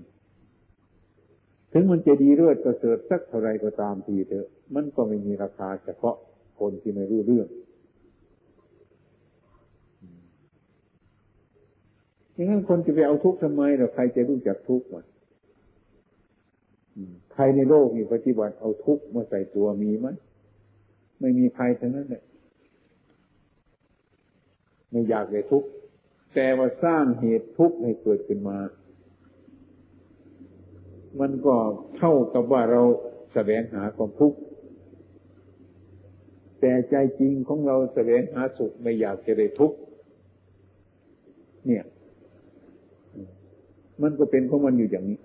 [1.72, 6.16] ถึงมันจะดีเลิศประเสริฐสักเท่าไรก็ตามทีเถอะ มันก็ไม่มีราคาเฉพาะ
[6.60, 7.48] คนที่ไม่รู้เรื่อง
[12.34, 15.04] อย่างนั้นคนจะไปเอาทุกข์ทำไมเราใครจะรู้จักทุกข์วะ
[17.34, 20.08] ใครในโลกมีปฏิบัติเอาทุกข์มาใส่ตัวมีไหม
[21.20, 22.24] ไม่มีใครทั้งนั้นเลย
[24.92, 25.68] ไม่อยากเลยทุกข์
[26.36, 28.58] แต่ว่าสร้างเหตุทุกข์ให้เกิดขึ้นมา
[31.20, 31.56] มันก็
[31.98, 32.82] เท่ากับว่าเรา
[33.34, 34.38] แสวงหาความทุกข์
[36.60, 39.78] แต่ใจจริงของเราแสวงหาสุขไม่อยากจะได้ทุกข์
[41.66, 41.84] เนี่ย
[44.02, 45.20] มันก็เป็นของมันอยู่อย่างนี้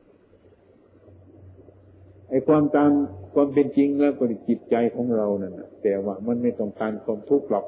[2.37, 2.91] อ้ความตาม
[3.35, 7.67] ความเป็นจริงแล้วก็จิตใจของเรานั่นแต่ว่ามันไม่ต้องการความทุกข์หรอก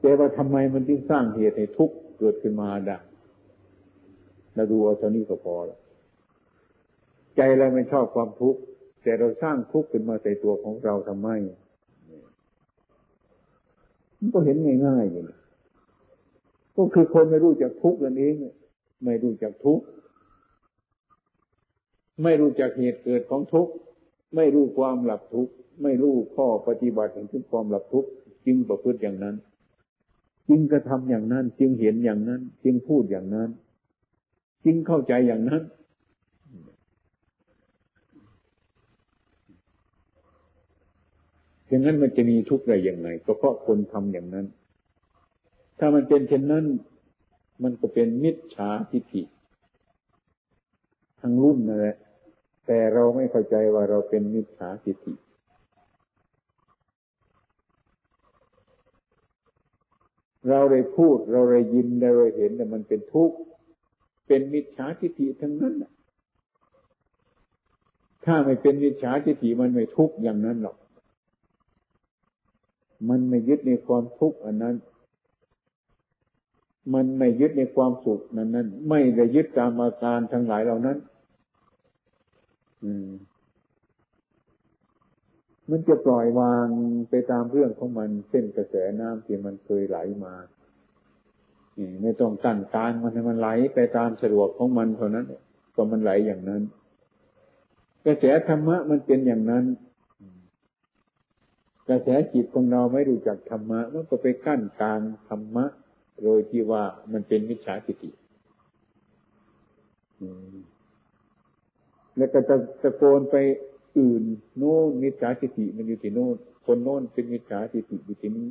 [0.00, 2.98] แต่ว่าทำไมมันจึงสร้างเหตุให้ทุกข์เกิดขึ้นมาได้
[4.54, 5.80] เราดูเอาเท่านี้ก็พอแล้ว
[7.36, 8.60] ใจเราไม่ชอบความทุกข์
[9.02, 11.28] แต่เราสร้างทุกข์ขึ้นมาใส่ตัวของเราทำไม
[14.18, 15.36] มันก็เห็นง่ายๆอย่างนี้
[16.76, 18.34] ก็คือคนไม่รู้จักทุกข์นั่นเอง
[19.04, 19.84] ไม่รู้จักทุกข์
[22.22, 23.72] ไม่รู้จักเหตุเกิดของทุกข์
[24.36, 25.52] ไม่รู้ความหลับทุกข์
[25.82, 28.08] ไม่รู้ข้อปฏิบัติถึงความหลับทุกข์
[28.46, 29.36] จึงประพฤติอย่างนั้น
[30.48, 33.50] จึงกระทำอย่างนั้น จึงเห็นอย่างนั้น จึงพูดอย่างนั้น
[34.64, 35.62] จึงเข้าใจอย่างนั้น
[41.68, 44.46] อย่างนั้นมันจะมีทุกข์ได้อย่างไรก็เพราะคนทำอย่างนั้น
[45.78, 46.64] ถ้ามันเป็นเช่นนั้น
[47.62, 49.22] มันก็เป็นมิจฉาทิฏฐิ
[51.20, 51.96] ทั้งรุ่นนั่นแหละ
[52.72, 55.14] แต่เราไม่เข้าใจว่าเราเป็นมิจฉาทิฏฐิ
[60.48, 63.36] เราได้พูดเราได้ยินเราได้เห็นแต่มันเป็นทุกข์
[64.26, 65.74] เป็นมิจฉาทิฏฐิทั้งนั้น
[68.24, 70.76] ถ้าไม่เป็นมิจฉาทิฏฐิมันไม่ทุกข์อย่างนั้นหรอก
[73.08, 74.76] มันไม่ยึดในความทุกข์อันนั้น
[76.94, 80.98] มันไม่ยึดในความสุขนั้นนั้น ไม่ได้ยึดตามอาการทั้งหลายเหล่านั้น
[85.70, 86.66] มันจะปล่อยวาง
[87.10, 90.34] ไปตามเรื่องของมันเส้นกระแสน้ำที่มันเคยไหลมา
[92.02, 95.26] ไม่ต้องกั้นการมันให้มันไหลไปตามสะดวกของมันเท่านั้น
[95.74, 96.62] ก็มันไหลอย่างนั้น
[98.06, 99.64] กระแสธรรมะมันเป็นอย่างนั้น
[101.88, 105.66] กระแสจิตของเราไม่รู้จักธรรมะมันก็ไปกั้นการธรรมะ
[106.22, 108.10] โดยที่ว่ามันเป็นมิจฉาทิฏฐิ
[112.20, 113.36] แล้วก็ตะตะโกนไป
[113.98, 114.22] อื่น
[114.58, 118.48] โน่นมิจฉาทิฏฐิมันอยู่ที่โน่นคนโน่นเป็นมิจฉาทิฏฐิอยู่ที่นี้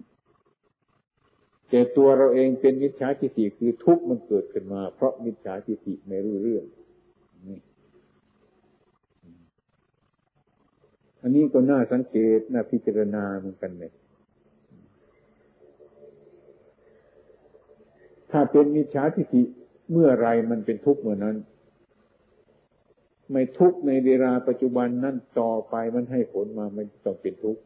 [1.70, 6.66] แต่ตัวเราเองเป็นมิจฉาทิฏฐิคือทุกข์มันเกิดขึ้นมา เพราะมิจฉาทิฏฐิไม่รู้เรื่อง
[7.48, 7.60] นี่
[11.22, 13.92] อันนี้ก็น่าสังเกตน่าพิจารณาเหมือนกันเลย
[18.32, 19.44] ถ้าเป็นมิจฉาทิฏฐิ
[19.92, 21.36] เมื่อไรมันเป็นทุกข์เมื่อนั้น
[23.32, 27.62] ไม่ทุกข์ในเวลาปัจจุบันนั่นต่อไปมันให้ผลมามันต้องเป็นทุกข์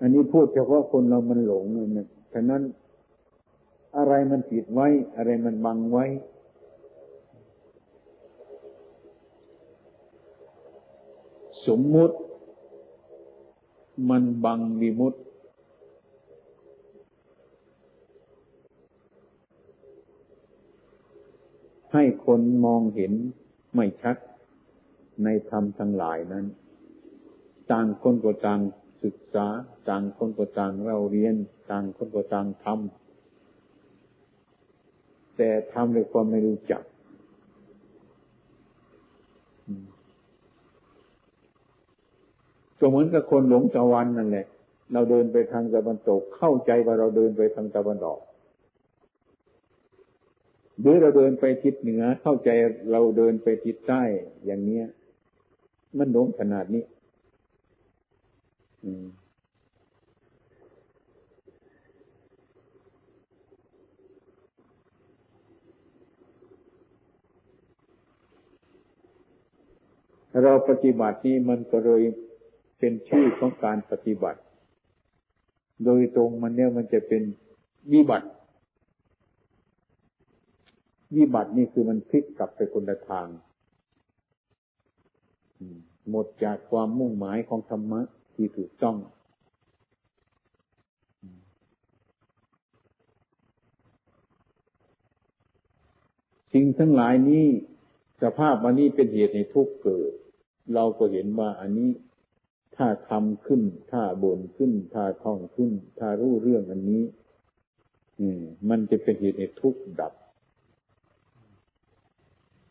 [0.00, 2.62] อันนี้พูดเฉพาะคนเรามันหลงเนี่ยฉะนั้น
[3.96, 6.04] อะไรมันปิดไว้ อะไรมันบังไว้
[11.66, 12.16] สมมุติ
[14.10, 15.14] มันบังวิมุต
[21.92, 23.12] ให้คนมองเห็น
[23.74, 24.16] ไม่ชัด
[25.24, 26.46] ในธรรมทั้งหลายนั้น
[27.70, 28.60] ต่างคนก็ต่าง
[29.04, 29.46] ศึกษา
[29.88, 31.34] ต่างคนก็ต่างเราเรียน
[31.70, 36.82] ต่างคนก็ต่างทำแต่ทำด้วยความไม่รู้จัก
[42.86, 44.46] ก็เหมือนกับคนหลงตะวันนั่นแหละ
[44.92, 48.20] เราเดินไปทางตะวันตก เข้าใจว่าเราเดินไปทางตะวันออก
[50.80, 52.50] หรือเราเดินไปทิศเหนือ เข้าใจ
[52.92, 54.02] เราเดินไปทิศใต้
[54.44, 54.86] อย่างเนี้ย
[55.98, 56.84] มันหลงขนาดนี้
[70.42, 72.02] เราปฏิบัตินี้มันก็เลย
[72.78, 74.40] เป็นชื่อของการปฏิบัติ
[75.84, 77.22] โดยตรงมันเนี่ยมันจะเป็น
[77.92, 78.28] วิบัติ
[81.16, 83.28] วิบัตินี่คือมันพลิกกลับไปคนละทาง
[86.10, 88.00] หมดจากความมุ่งหมายของธรรมะ
[88.34, 88.96] ที่ถูกต้อง
[96.52, 97.44] สิ่งทั้งหลายนี้
[98.22, 100.12] สภาพวันนี้เป็นเหตุในทุกเกิด
[100.74, 101.90] เราก็เห็นว่าอันนี้
[102.76, 103.62] ถ้าทำขึ้น
[103.92, 107.02] ถ้าบ่นขึ้น ถ้าท่องขึ้น ถ้ารู้เรื่องอันนี้
[108.20, 110.12] อืมมันจะเป็นเหตุให้ทุกข์ดับ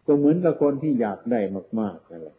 [0.05, 1.39] ก็เหมือนกับคนที่อยากได้
[1.79, 2.37] มากๆนั่นแหละ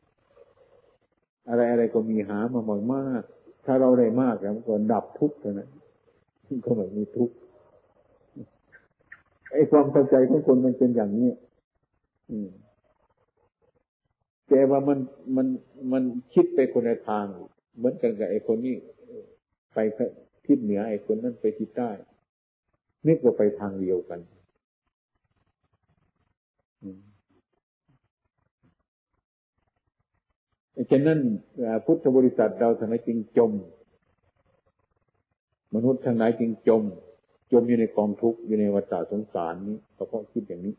[1.49, 3.23] อะไรอะไรก็มีหามามากมาก
[3.65, 5.71] ถ้าเราได้มากแล้วก็ดับทุกข์เท่านั้น
[6.65, 7.35] ก็ไม่มีทุกข์
[9.53, 11.31] ไอ้ความเข้าใจของคนมันเป็นอย่างนี้
[12.31, 12.51] อืม
[14.49, 14.99] แต่ว่ามัน
[15.37, 15.47] มัน
[15.93, 16.03] มัน
[16.35, 17.27] คิดไปคนในทาง
[17.77, 18.77] เหมือนกันกับไอ้คนนี้
[19.75, 19.79] ไป
[20.47, 21.91] ทิศเหนือไอ้คนนั้นไปทิศใต้
[23.07, 24.21] นึกว่าไปทางเดียวกัน
[30.91, 31.19] ฉะนั้น
[31.85, 33.53] พุทธบริษัทเราทำไมจึงจม
[35.75, 36.83] มนุษย์ทั้งหลายจึงจม
[37.53, 40.75] จมอยู่ในกองทุกข์อยู่ในวัฏสงสารนี้เพราะคิดอย่างนี้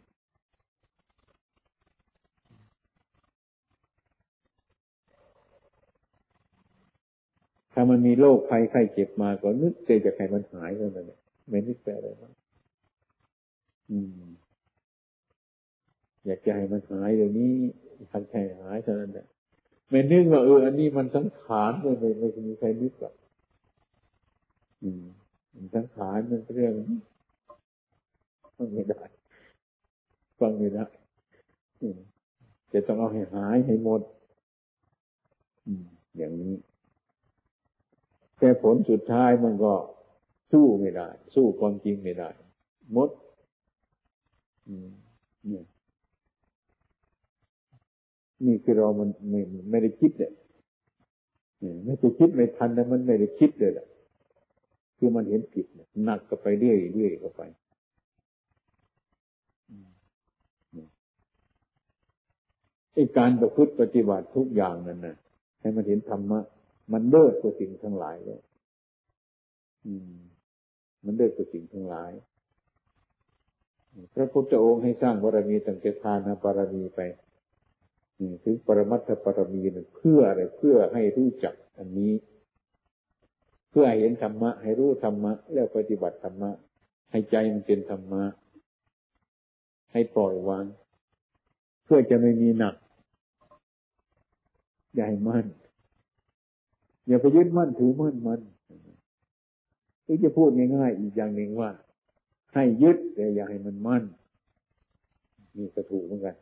[7.80, 11.11] ถ้ามันมีโรคภัยไข้เจ็บมาก็นึกเจจะให้มันหายเท่านั้น
[11.49, 12.32] ไม่นึกแต่อะไรมา
[13.91, 14.28] อืม
[16.25, 17.51] อยากจะให้มันหายเดี๋ยวนี้
[18.11, 19.28] ทำแค่หายเท่านั้นแหละ
[19.89, 23.13] ไม่นึกว่าเอออันนี้มันสังขารเลยไม่ไม่มีใครนึกหรอก
[24.84, 25.03] อืม
[25.75, 26.73] สังขารมันเรื่อง
[28.57, 29.01] ฟังไม่ได้
[30.39, 30.86] ฟังไม่ได้
[32.73, 34.01] จะต้องเอาให้หายให้หมด
[36.17, 36.55] อย่างนี้
[38.39, 39.73] แต่ผลสุดท้ายมันก็
[40.51, 42.29] สู้ไม่ได้ สู้ความจริงไม่ได้
[42.95, 43.09] มด
[45.49, 45.61] นี่
[48.45, 50.33] นี่คือเรามันไม่ไม่ได้คิดเลย
[51.85, 53.88] ไม่ได้คิดไม่ทันแต่มันไม่ได้คิดเลยแหละ
[54.97, 55.65] คือมันเห็นผิด
[56.03, 57.41] หนักก็ไปเรื่อยเรื่อยเข้าไป
[62.93, 65.15] ไอ้การประพฤติปฏิบัติทุกอย่างนั้นนะ
[65.59, 66.39] ให้มันเห็นธรรมะ
[66.93, 68.41] มันเลิกว่าสิ่งทั้งหลายเลย
[69.85, 70.13] อืม
[71.05, 72.11] มันเลิกว่าสิ่งทั้งหลาย
[74.13, 76.99] พระพุทธองค์ให้สร้างบารมีตั้งแต่ทานบารมีไป
[78.43, 82.13] ถึงปรมัตถบารมีนเพื่ออะไรเพื่อให้รู้จักอันนี้
[83.69, 86.51] เพื่อให้เห็นธรรมะ ให้รู้ธรรมะ แล้วปฏิบัติธรรมะ
[87.11, 88.23] ให้ใจมันเป็นธรรมะ
[89.91, 90.65] ให้ปล่อยวาง
[91.85, 92.75] เพื่อจะไม่มีหนัก
[94.93, 95.45] ใหญ่มั่น
[97.08, 98.39] อย่าไปยึดมั่นถือมั่นมัน
[100.05, 101.70] ที่จะพูดง่ายๆอีกอย่างหนึ่งว่า
[102.53, 104.03] ให้ยึดแต่อย่าให้มันมั่น
[105.58, 106.36] นี่ก็ถูกเหมือนกัน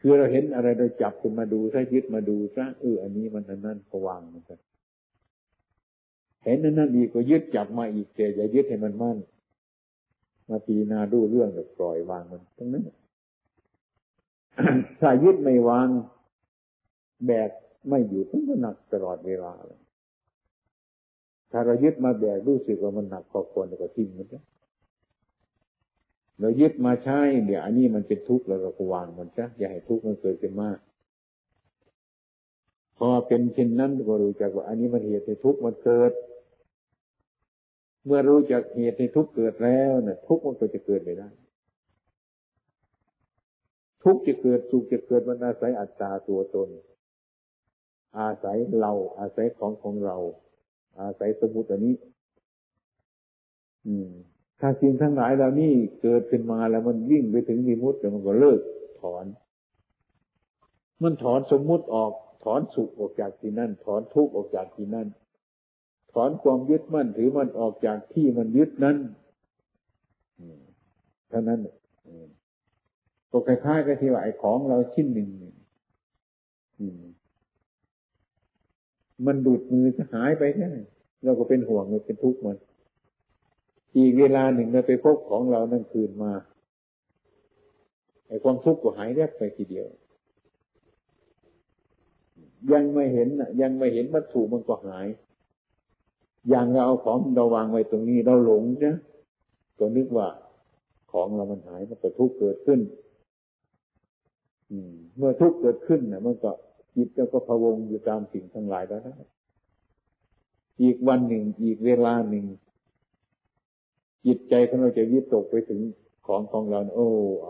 [0.00, 4.58] คือเราเห็นอะไรเราจับขึ้นมาดูถ้ายึดมาดูซะเอออันนี้มันอันนั้นก็วางเหมือนกัน
[6.44, 9.18] เห็นนั่นนั่นอีกก็ยึดจับมาอีกแต่อย่ายึดให้มันมั่น
[10.48, 12.84] มาปีนาดูเรื่องแบบปล่อยวางมันทั้งนั้น
[15.00, 15.88] ถ้ายึดไม่วาง
[17.26, 17.50] แบก
[17.88, 19.80] ไม่อยู่ทั้งหนักตลอดเวลาเลย
[21.50, 24.42] ถ้าเรายึดมาแบกรู้สึกว่ามันหนักพอควรก็ทิ้งมันซะ
[26.40, 30.78] เรายึดมาใช้เดี๋ยวอันนี้มันเป็นทุกข์เราก็วางมันซะอย่าให้ทุกข์มันเกิดขึ้นมาก
[32.98, 36.12] พอเป็นเช่นนั้นก็รู้จักว่าอันนี้มันเหตุในทุกข์มันเกิด
[38.04, 41.30] เมื่อรู้จักเหตุในทุกข์เกิดแล้วเนี่ยทุกข์มันก็จะเกิดไม่ได้
[44.04, 46.68] ทุกข์จะเกิดสุขจะเกิดมันอาศัยอัตตาตัวตน
[48.18, 50.16] อาศัยเรา อาศัยของของเรา
[51.00, 51.94] อาศัยสมุติอันนี้
[53.86, 54.10] อืม
[54.60, 58.60] ถ้าสิ่งทั้งหลายเหล่านี้เกิดขึ้นมาแล้วมันวิ่งไปถึงมิมุติแล้วมันก็เลิก
[59.00, 59.24] ถอน
[61.02, 62.12] มันถอนสมมุติออก
[62.44, 65.08] ถถอนสุขออกจากที่นั่น ถอนทุกข์ออกจากที่นั่น
[66.14, 68.96] ถอนความยึดมั่นถือมันออกจากที่มันยึดนั้น
[71.28, 71.60] เท่านั้น
[73.30, 75.28] ก็คล้ายๆกับที่ว่าไอ้ของเราชิ้นหนึ่ง
[79.26, 80.68] มันดูดมือจะหายไปแค่
[81.24, 82.56] เราก็เป็นห่วงมันเป็นทุกข์มัน
[83.96, 86.32] อีกเวลาหนึ่งเราไปพบของเรานั่นคืนมา
[88.28, 89.86] ไอ้ความทุกข์ก็หายแยบไปทีเดียว
[92.72, 93.28] ยังไม่เห็น
[93.62, 95.06] ยังไม่เห็นวัตถุมันก็หาย
[96.48, 98.96] อย่างเราเอาของเราวางไว้ตรงนี้เราหลงนะ
[99.78, 100.28] ก็นึกว่า
[101.12, 102.80] ของเรามันหายมันก็ทุกข์เกิดขึ้น
[105.16, 106.52] เมื่อทุกข์เกิดขึ้นนะมันก็
[106.94, 109.16] จิตเราก็พะวงอยู่ตามสิ่งทั้งหลายแล้วนะ
[110.82, 112.44] อีกวันหนึ่ง อีกเวลาหนึ่ง
[114.26, 115.80] จิตใจของเราจะวิตกไปถึง
[116.26, 117.08] ของของเรา โอ้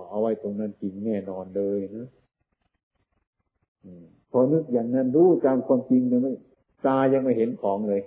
[0.08, 2.08] เอาไว้ตรงนั้นจริงแน่นอนเลยนะ
[4.30, 6.32] พอนึกอย่างนั้นรู้ตามความจริงเลยไม่
[6.86, 8.02] ตายังไม่เห็นของเลย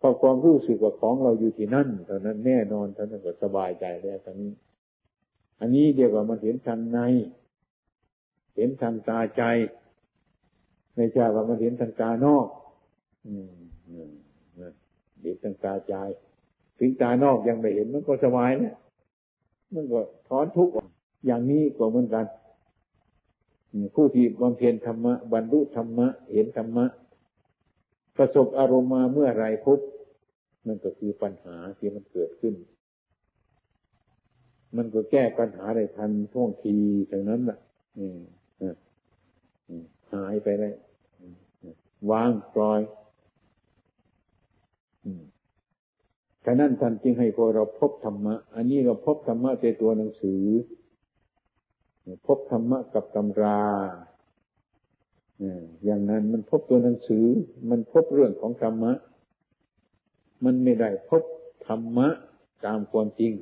[0.00, 4.52] พอความรู้สึกว่าของเราอยู่ที่นั่นเท่านั้นแน่นอนเท่านั้นก็สบายใจแล้วตอนนี้
[5.60, 6.98] อันนี้เดียวกับมันเห็นทางใน
[8.56, 9.42] เห็นทางตาใจ
[10.94, 12.46] ไม่ใช่ว่ามันเห็นทางตานอก
[13.26, 13.52] อืม
[15.22, 15.94] เห็นทางตาใจ
[16.78, 18.76] ถึงตานอกยังไม่เห็นมันก็สบายเนี่ย
[19.74, 20.72] มันก็ถอนทุกข์
[21.26, 22.26] อย่างนี้ก็เหมือนกัน
[23.94, 26.86] ผู้ที่บำเพ็ญธรรมะบรรลุธรรมะ เห็นธรรมะ
[28.16, 29.80] ประสบอารมณ์มาเมื่อไรพุท
[30.66, 32.54] นั่นก็คือปัญหาที่มันเกิดขึ้น
[34.76, 36.76] มันก็แก้ปัญหาได้ทันท่วงที
[37.08, 37.58] อย่างนั้นแหละ
[40.14, 40.74] หายไปเลย
[42.10, 42.80] วางปล่อย
[46.44, 50.42] ฉะนั้นท่านจึงให้พวกเราพบธรรมะ อันนี้เราพบธรรมะในตัวหนังสือ
[52.26, 53.62] พบธรรมะกับตำรา
[55.84, 57.26] อย่างนั้นมันพบตัวหนังสือ
[57.70, 58.92] มันพบเรื่องของธรรมะ
[60.44, 61.22] มันไม่ได้พบ
[61.66, 62.08] ธรรมะ
[62.66, 63.32] ตามความจริง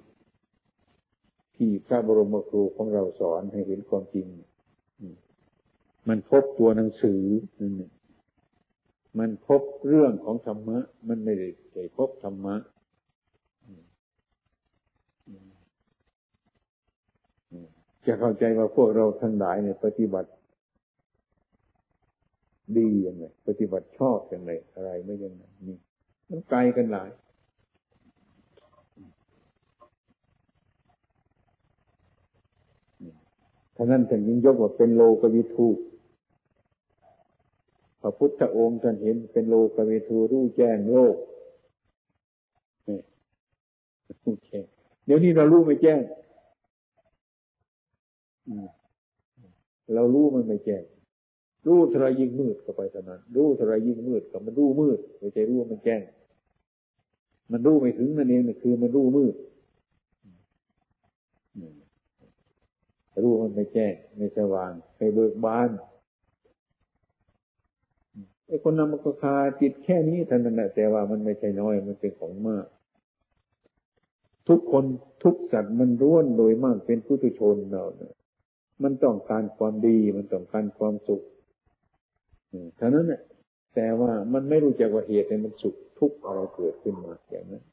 [1.57, 4.27] ที่พระบรมครูของเราสอนให้เห็นความจริง
[6.09, 7.23] มันพบตัวหนังสือ
[9.19, 10.79] มันพบเรื่องของธรรมะ
[11.09, 12.57] มันไม่ได้ไปพบธรรมะ
[18.07, 20.31] จะเข้าใจว่าพวกเราทั้งหลายเนี่ย ปฏิบัติ
[22.77, 25.79] ดียังไงปฏิบัติชอบยังไงอะไรไม่ยังไงนี่
[26.29, 27.11] มันไกลกันหลาย
[33.77, 35.67] ท่านั้นท่านยิ่งยกว่าเป็นโลกวิทู
[38.01, 41.17] พระพุทธองค์ท่านเห็นเป็นโลกวิทูรู้แจ้งโลก
[42.89, 42.99] นี่
[44.23, 44.65] รู้แจ้ง
[45.05, 46.01] เดี๋ยวนี้เรารู้ไม่แจ้ง
[49.95, 50.83] เรารู้มันไม่แจ้ง
[51.67, 56.03] รู้ทรายยิ่งมืดก็ไปเท่านั้นรู้ทรายยิ่งมืดก็มันรู้มืดไม่ใช่รู้มันแจ้ง
[57.53, 59.35] มันรู้ไม่ถึงนั่นเองคือมันรู้มืด
[63.25, 65.71] รู้มันไม่แจ้งไม่สว่างไม่เบิกบาน
[68.51, 72.67] ไอ้คนนำมันก็คาจิตแค่นี้เท่านั้นแหละแต่ว่ามันไม่ใช่น้อยมันเป็นของมาก
[74.49, 74.85] ทุกคน
[75.25, 78.15] ทุกสัตว์มันร้วนโดยมากเป็นผู้ตุชนเราเนี่ย
[78.83, 81.23] มันต้องการความดีมันต้องการความสุข
[82.77, 83.23] เท่านั้นแหละ
[83.75, 87.65] แต่ว่ามันไม่รู้จักว่าเหตุในมันสุขทุกอะไรเกิดขึ้นมาอย่างนั้น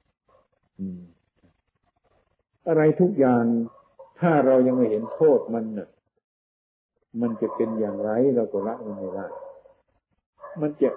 [2.68, 3.44] อะไรทุกอย่าง
[4.20, 5.90] ถ้าเรายังไม่เห็นโทษมันน่ะ
[7.22, 9.28] มันจะเป็นอย่างไรเราก็ละมันไม่ได้
[10.62, 10.90] มันจะ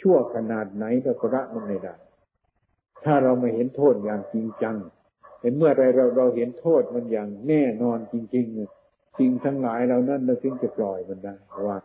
[0.00, 1.94] ชั่วขนาดไหนเราก็ละมันไม่ได้
[3.04, 4.76] ถ้าเราไม่เห็นโทษอย่างจริงจัง
[5.40, 11.34] เห็นเมื่อไรเราเราเห็นโทษมันอย่างแน่นอนจริงๆสิ่งทั้งหลายเรานั้นเราจึงจะปล่อยมันได้
[11.68, 11.78] ว่า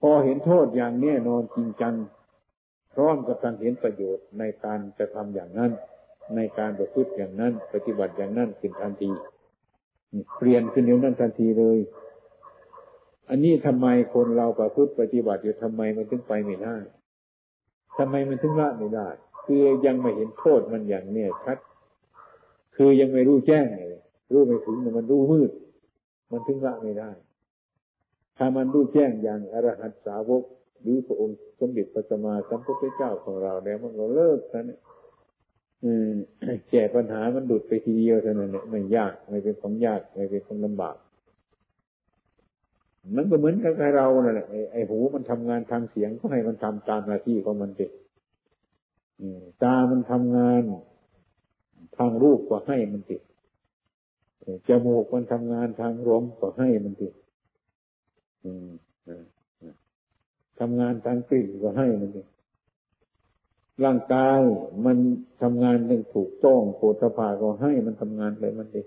[0.00, 1.94] พอเห็นโทษอย่างแน่นอนจริงจัง
[2.94, 5.72] พร้อมกับการเห็นประโยชน์ในการจะทำอย่างนั้น
[6.36, 9.10] ในการประพฤติอย่างนั้น ปฏิบัติอย่างนั้นเป็นทันที
[10.38, 11.78] เปลี่ยนขึ้นเดี๋ยวนั้นทันทีเลย
[13.28, 16.76] อันนี้ทำไมคนเราประพฤติปฏิบัติอยู่ทำไมมันถึงไปไม่ได้
[17.98, 19.08] ทำไมมันถึงละไม่ได้
[19.44, 21.58] คือยังไม่เห็นโทษมันอย่างเนี่ยชัด
[22.76, 24.02] คือยังไม่รู้แจ้งเลย
[24.32, 25.50] รู้ไม่ถึงมันรู้มืด
[26.30, 27.10] มันถึงละไม่ได้
[28.36, 30.42] ถ้ามันรู้แจ้งอย่างอรหัตสาวก
[30.82, 34.80] หรือพระองค์สมเด็จพระสัมมาสัมพุทธเจ้าของเราแล้วมันก็เลิกซะเนี่ย
[36.70, 40.96] แก้ปัญหามันดุดไปทีเดียวเท่านั้นเนี่ยไม่ยากไม่เป็นของยากไม่เป็นของลำบาก
[43.14, 47.86] มันก็เหมือนกับเรานี่ยแหละไอ้หูมันทำงานทางเสียงก็ให้มันทำตามหน้าที่ของมันเด็
[49.62, 50.62] ตามันทำงาน
[51.96, 53.22] ทางรูปก็ให้มันติด
[54.68, 57.14] จมูกมันทำงานทางลมก็ให้มันติด
[60.60, 62.22] ทำงานทางกลิ่นก็ให้มันดิ
[63.84, 64.40] ร่างกาย
[64.84, 64.96] มัน
[65.42, 68.82] ทำงานหนึ่งถูกต้องโผฏฐาก็ให้มันทำงานไปมันดิ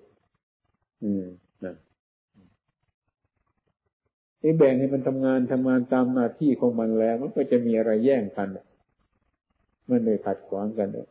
[1.04, 1.26] อืม
[4.42, 8.48] นะไอ้แบ่งให้มันทำงานทำงานตามหน้าที่ของมันแล้ว มันก็จะมีอะไรแย่งกัน
[9.90, 11.08] มันเลยขัดขวางกันเลย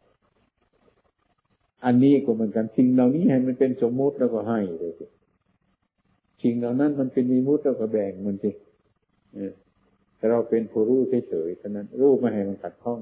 [1.85, 5.07] อันนี้ก็เหมือนกันสิ่งเหล่านี้ให้มันเป็นสมมุติแล้วก็ให้เลยสิ
[6.43, 8.51] สิ่งเหล่านั้นมันเป็นมีมุติแล้วก็แบ่งมันสิ
[10.17, 13.01] แต่เราเป็นผู้รู้เฉยๆเท่านั้นรู้ไม่ให้มันขัดข้อง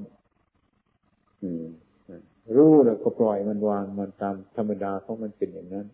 [2.55, 5.87] รู้แล้วก็ปล่อยมันวางมันตามธรรมดาของมันเป็นอย่างนั้น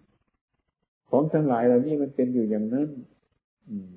[1.09, 2.89] ของทั้งหลายเหล่านี้มันเป็นอยู่อย่างนั้น
[3.69, 3.91] อือ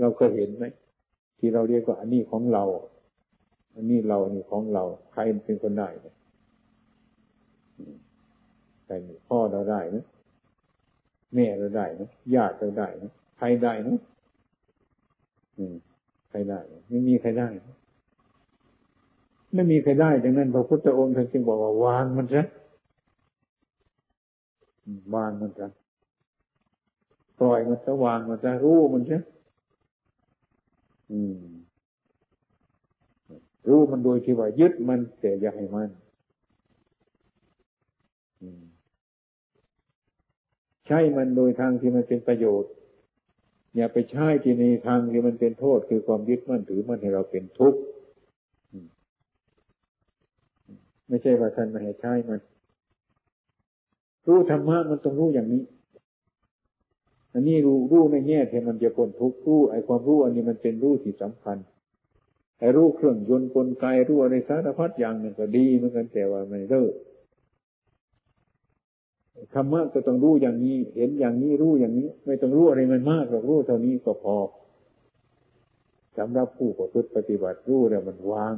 [0.00, 0.64] เราก็เห็นไหม
[1.38, 2.64] ที่เราเรียกว่าอันนี้ของเรา
[3.74, 6.14] อันนี้เราอันนี้ของเรา ใครเป็นคนได้เนี่ย
[8.84, 8.92] ใคร
[9.28, 10.04] พ่อเราได้นะ
[11.34, 13.96] แม่เราได้นะญาติเราได้นะใครได้นะ
[16.30, 17.48] ใครได้ไม่มีใครได้
[19.54, 22.42] ไม่มีใครได้ดังนั้นพระพุทธองค์ท่านจึงบอกว่าวางมันซะ
[25.14, 25.68] วางมันซะ
[27.42, 29.22] ปล่อยมันจะวางมันจะรู้มันซะ
[33.68, 35.90] รู้มันโดยที่ว่ายึดมันแต่อย่าให้มัน
[40.86, 42.72] ใช้มันโดยทางที่มันเป็นประโยชน์
[43.76, 47.80] อย่าไปใช้ที่ในทางที่มันเป็นโทษ คือความยึดมั่นถือมันให้เราเป็นทุกข์
[51.08, 52.40] ไม่ใช่ว่าท่านไม่ให้ใช้มัน
[54.26, 55.62] รู้ธรรมะมันต้องรู้อย่างนี้
[57.32, 61.56] อันนี้รู้รู้ในแง่ที่มันจะพ้นทุกข์รู้ไอ้ความรู้อันนี้มันเป็นรู้ที่สำคัญ
[62.58, 66.92] ไอ้รู้เครื่องยนต์กลไกรู้อะไรสารพัดอย่างหนึ่งก็ดีเหมือนกันแต่ว่าไม่เลิก
[69.54, 74.38] ธรรมะก็ต้องรู้อย่างนี้ เห็นอย่างนี้รู้อย่างนี้ ไม่ต้องรู้อะไรมันมากหรอกรู้เท่านี้ก็พอ
[76.18, 78.56] สำหรับผู้ประพฤติปฏิบัติรู้แล้วมันวาง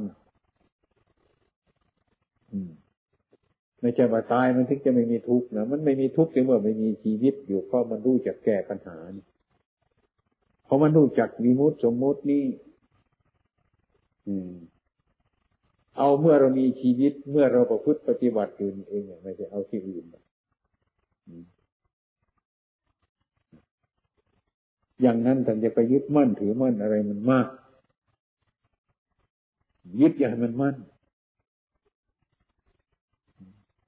[3.81, 8.97] ไม่ใช่ว่าตายมันถึงจะไม่มีทุกข์นะมันไม่มีทุกข์เมื่อไม่มีชีวิตอยู่เพราะมันรู้จักแก้ปัญหา
[10.65, 12.45] เพราะมันรู้จักมีมุตสมมุตินี่
[14.27, 14.51] อืม
[15.97, 20.05] เอาเมื่อเรามีชีวิตเมื่อเราประพฤติปฏิบัติอื่เองไม่ใช่เอาที่อื่น
[25.01, 27.47] อย่างนั้นท่านจะไปยึดมั่นถือมั่นอะไรมันมาก
[30.01, 30.75] ยึดอย่างมันมั่น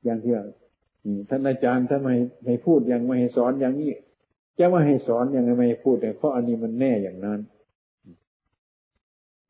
[0.08, 0.34] อย่างที่
[1.30, 2.10] ท่านอาจารย์ทำไม
[2.43, 3.91] ไม่พูดอย่างไม่ให้สอนอย่างนี้
[4.58, 7.39] จะว่าให้สอนอย่างไม่ให้พูดแต่เพราะอันนี้มันแน่อย่างนั้น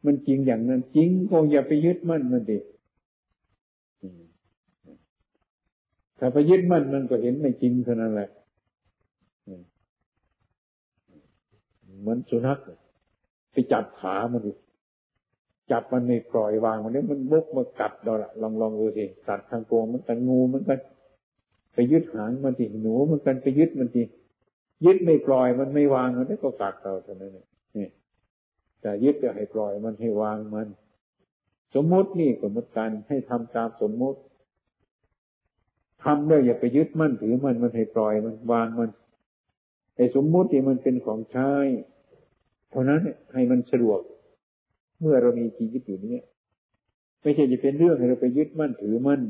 [0.05, 2.60] มันจริงอย่างนั้น จริงก็อย่าไปยึดมั่นมันดิ
[6.20, 8.30] ถ้าไปยึดมั่นมันก็เห็นไม่จริงเท่านั้นแหละ
[11.99, 12.58] เหมือนสุนัข
[13.51, 14.51] ไปจับขามันดิ
[15.72, 20.80] จับมันในปล่อยวางมันนี้มันบุกมากัดเราละลองลองดูสิสัตว์ทางโกงมันกันงูมันกัน
[21.74, 24.03] ไปยึดหางมันทีหนูมันกันไปยึดมันที
[24.86, 27.32] ยึดไม่ปล่อยมันไม่วางมันนี่ก็กัดเราเท่านั้น
[27.78, 27.88] นี่
[28.82, 30.68] แต่ยึดจะให้ปล่อยมันให้วางมัน
[31.76, 34.20] สมมตินี่ก็เหมือนกันให้ทำตามสมมติ
[36.03, 38.89] ทำด้วยอย่าไปยึดมั่นถือมันมันให้ปล่อยมันวางมัน
[39.95, 41.51] ไอ้สมมติที่มันเป็นของใช้
[42.72, 43.01] เท่านั้น
[43.34, 43.99] ให้มันสะดวก
[45.00, 46.18] เมื่อเรามีชีวิตอยู่นี้
[47.22, 49.22] ไม่ใช่จะเป็นเรื่องให้เราไปยึดมั่นถือมั่น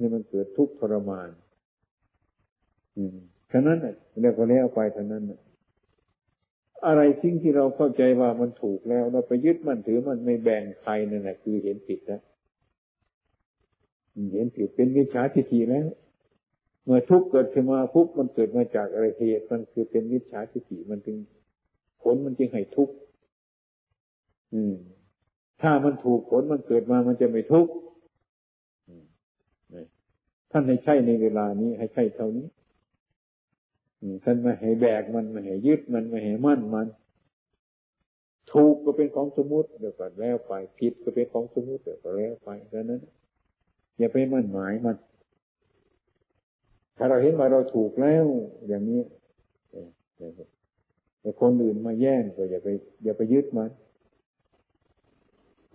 [0.00, 1.28] ให้มันเกิดทุกข์ทรมาน
[2.96, 3.16] อืม
[3.52, 3.78] ฉะนั้น
[4.20, 5.24] เรียกว่าแล้วไปเท่านั้น
[6.86, 12.22] อะไรสิ่งที่เราเข้าใจว่ามันถูกแล้ว เราไปยึดมั่นถือมันไม่แบ่งใครนั่นแหละคือเห็นผิดแล้ว
[14.32, 15.86] เห็นผิดเป็นวิชาทิฏฐิแล้ว
[16.84, 21.16] เมื่อทุกข์เกิดขึ้นมาทุกข์มันเกิดมาจากอะไรเหตุมันคือเป็นวิชาทิฏฐิมันจึง
[22.02, 22.94] ผลมันจึงให้ทุกข์
[24.54, 24.74] อืม
[25.62, 27.72] ถ้ามันถูกผลมันเกิดมามันจะไม่ทุกข์
[30.50, 32.46] ท่านให้ใช่ในเวลานี้ ให้ใช่เท่านี้
[34.24, 36.86] ท่านไม่ให้แบกมันไม่ให้ยึดมันไม่ให้มั่นมัน
[38.52, 43.00] ถูกก็เป็นของสมมติเดี๋ยวก็แล้วไปผิดก็เป็นของสมมติเดี๋ยวก็แล้วไปแค่นั้น
[43.98, 44.96] อย่าไปมั่นหมายมัน
[46.96, 48.26] ถ้าเราเห็นว่าเราถูกแล้ว
[48.68, 49.02] อย่างนี้
[51.20, 52.68] แต่คนอื่นมาแย่งก็อย่าไป
[53.04, 53.70] อย่าไปยึดมัน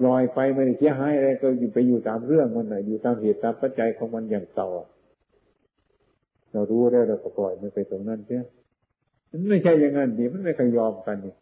[0.05, 4.69] ลอยไปไม่ได้เสียหายอะไรก็อยู่ไปอยู่ตามเรื่องมันนะอยู่ตามเหตุตามปัจจัยของมันอย่างต่อ
[6.51, 8.43] เรารู้ได้เราก็ปล่อยมันไปตรงนั้นเสีย
[9.29, 11.35] มันไม่ใช่อย่างนั้นดีมันไม่เคยยอมกันนี่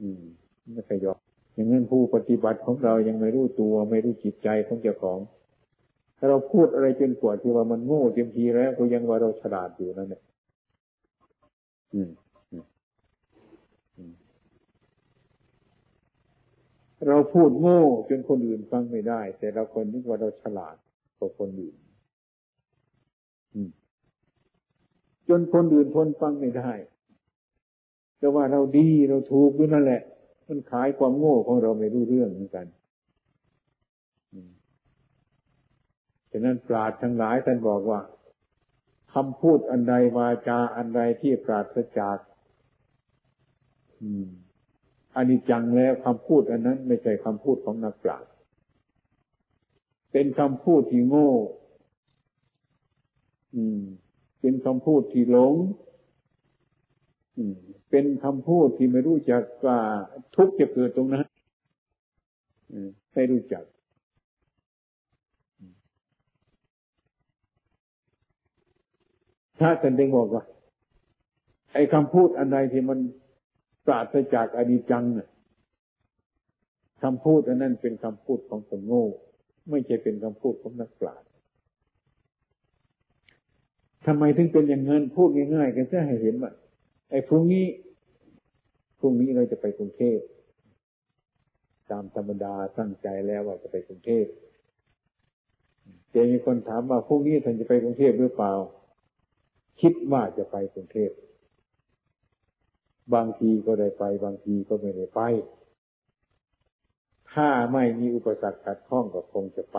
[0.00, 0.22] อืม
[0.74, 1.18] ไม่เคยยอม
[1.54, 5.18] อย่างนั้นผู้ปฏิบัติของเรายังไม่รู้ตัวไม่รู้จิตใจของเจ้าของ
[6.18, 10.22] ถ้าเราพูดอะไรจนกว่าที่ว่ามันโง่เต็มทีแล้วก็ยังว่าเราฉลาดอยู่นั่นแหละ
[11.94, 12.10] อืม
[17.08, 20.76] เราพูดโง่จนคนอื่นฟังไม่ได้ แต่เราคนนึกว่าเราฉลาด
[21.18, 21.76] กว่าคนอื่น
[25.28, 26.72] จนคนอื่นทนฟังไม่ได้
[28.18, 30.02] แต่ว่าเราดีเราถูกด้วยนั่นแหละ
[30.48, 32.66] มันขายความโง่ของเราไม่รู้เรื่องเหมือนกัน
[36.30, 38.00] ฉะนั้นปราดทั้งหลายท่านบอกว่า
[39.14, 42.18] คำพูดอันใดวาจาอันใดที่ปราศจาก
[43.98, 44.43] อั
[45.16, 48.30] อันนี้จังแล้วคำพูดอันนั้นไม่ใช่คำพูดของนักปราชญ์
[50.12, 51.30] เป็นคำพูดที่โง่
[53.54, 53.80] อืม
[54.40, 55.54] เป็นคำพูดที่หลง
[57.36, 57.56] อืม
[57.90, 59.78] เป็นคำพูดที่ไม่รู้จักว่า
[60.34, 61.26] ทุกข์จะเกิดตรงนั้น
[63.14, 63.64] ไม่รู้จัก
[69.58, 70.44] ถ้าท่านได้บอกว่า
[71.74, 72.98] ไอ้คำพูดอันใดที่มัน
[73.86, 75.28] ปราศจากอดีจังน่ะ
[77.02, 79.06] คำพูดอันนั้นเป็นคำพูดของคนโง่
[79.70, 81.28] ไม่ใช่เป็นคำพูดของนักปราชญ์
[84.06, 86.52] ทำไมถึงเป็นอย่างนั้นพูดง่ายๆกันแค่ให้เห็นว่า
[87.10, 87.66] ไอ้พรุ่งนี้
[88.98, 90.18] พรุ่งนี้เราจะไปกรุงเทพ
[91.90, 94.26] ตามธรรมดาตั้งใจแล้วว่าจะไปกรุงเทพ
[96.10, 98.52] แต่มีคนถามว่าพรุ่งนี้ท่านจะไปกรุงเทพหรือเปล่า
[99.80, 101.10] คิดว่าจะไปกรุงเทพ
[103.14, 105.20] บางทีก็ได้ไป บางทีก็ไม่ได้ไป
[107.32, 109.78] ถ้าไม่มีอุปสรรคขัดข้องก็คงจะไป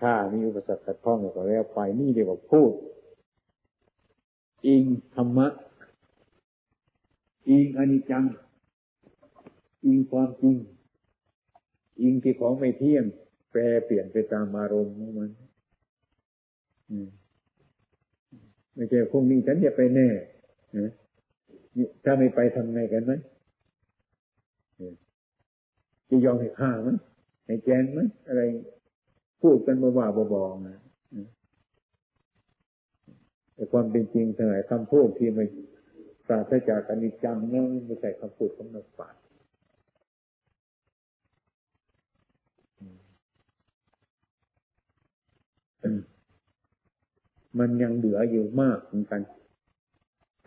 [0.00, 2.72] ถ้ามีอุปสรรคขัดข้องก็แล้วไป นี่เรียกว่าพูด
[4.66, 5.48] อิงธรรมะ
[7.48, 8.24] อิงอนิจจัง
[9.84, 10.56] อิงความจริง
[12.00, 13.04] อิงที่ของไม่เที่ยง
[13.50, 15.30] แปรเปลี่ยนไปตามอารมณ์ของมัน
[18.74, 20.08] ไม่ใช่พรุ่งนี้ฉันจะไปแน่
[22.04, 23.12] ถ้าไม่ไปทำไงกันไหม
[26.08, 26.88] จะยอมให้ฆ่าไหม
[27.46, 28.42] ให้แกงไหมอะไร
[29.42, 30.78] พูดกันบ้าบอๆนะ
[33.54, 35.44] แต่ความเป็นจริงทั้งหลายคำพูดที่ไม่
[36.26, 39.20] ปราศจากอนิจจังนั่นไม่ใช่คำพูดของนักปราชญ์
[47.58, 49.20] มันยังเหลืออยู่มากเหมือนกัน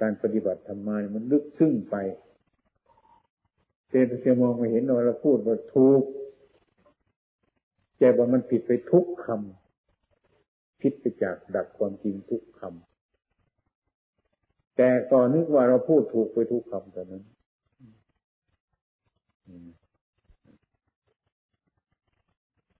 [0.01, 1.95] การปฏิบัติธรรมามันลึกซึ้งไป
[3.89, 6.03] เจตจะมองมาเห็นเราพูดว่าถูก
[7.97, 17.23] แต่ว่ามันผิดไปทุกคำผิดไปจากดักความจริงทุกคำแต่ก่อนนึกว่าเราพูดถูกไปทุกคำแต่นั้น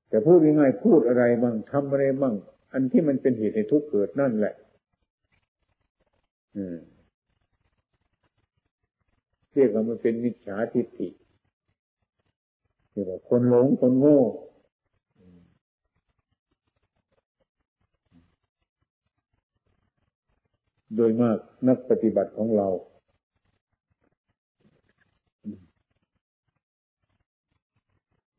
[0.10, 2.36] แต่พูดยังไงพูดอะไรบ้างทำอะไรบ้าง
[2.74, 4.56] อันที่มันเป็นเหตุให้ทุกข์เกิดนั่นแหละ
[9.54, 11.10] เรียกว่ามันเป็นมิจฉาทิฏฐิ
[12.92, 14.20] เรียกว่าคนหลงคนโง่
[20.96, 21.38] โดยมาก
[21.68, 22.68] นักปฏิบัติของเรา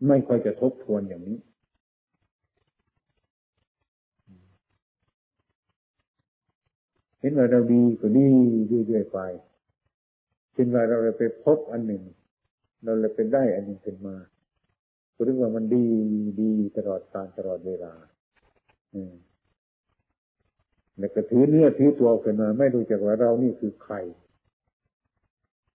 [0.09, 1.39] ไม่ค่อยจะทบทวนอย่างนี้
[7.19, 8.27] เห็นว่าเราดีก็ดี
[8.87, 9.19] เรื่อยๆไป
[10.53, 12.03] เช่นว่าเราไปพบอันหนึ่ง
[12.85, 14.17] เราเลยเป็นได้อันหนึ่งขึ้นมา
[15.15, 15.87] ก็เรียกว่ามันดี
[16.41, 17.95] ดีตลอดการตลอดเวลา
[18.95, 19.15] อืม
[20.99, 23.95] แล้วก็ถือเนื้อถือตัวขึ้นมา ไม่รู้จักว่าเรานี่คือใคร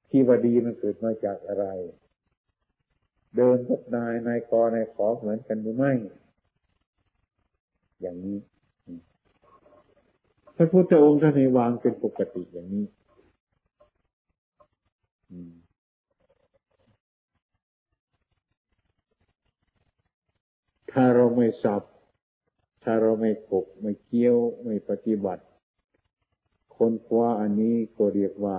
[0.10, 1.66] ที่ว่าดีมันเกิดมาจากอะไร
[3.36, 5.94] เดินพบนายนายกนายขอเหมือนกันหรือไม่
[8.02, 8.38] อย่างนี้
[10.56, 12.86] พระพุทธองค์ท่านให้วางเป็นปกติอย่างนี้
[20.92, 21.84] ถ้าเราไม่สับ
[22.84, 25.44] ถ้าเราไม่กบไม่เกี้ยว ไม่ปฏิบัติ
[26.78, 28.58] คนคว้าอันนี้ก็เรียกว่า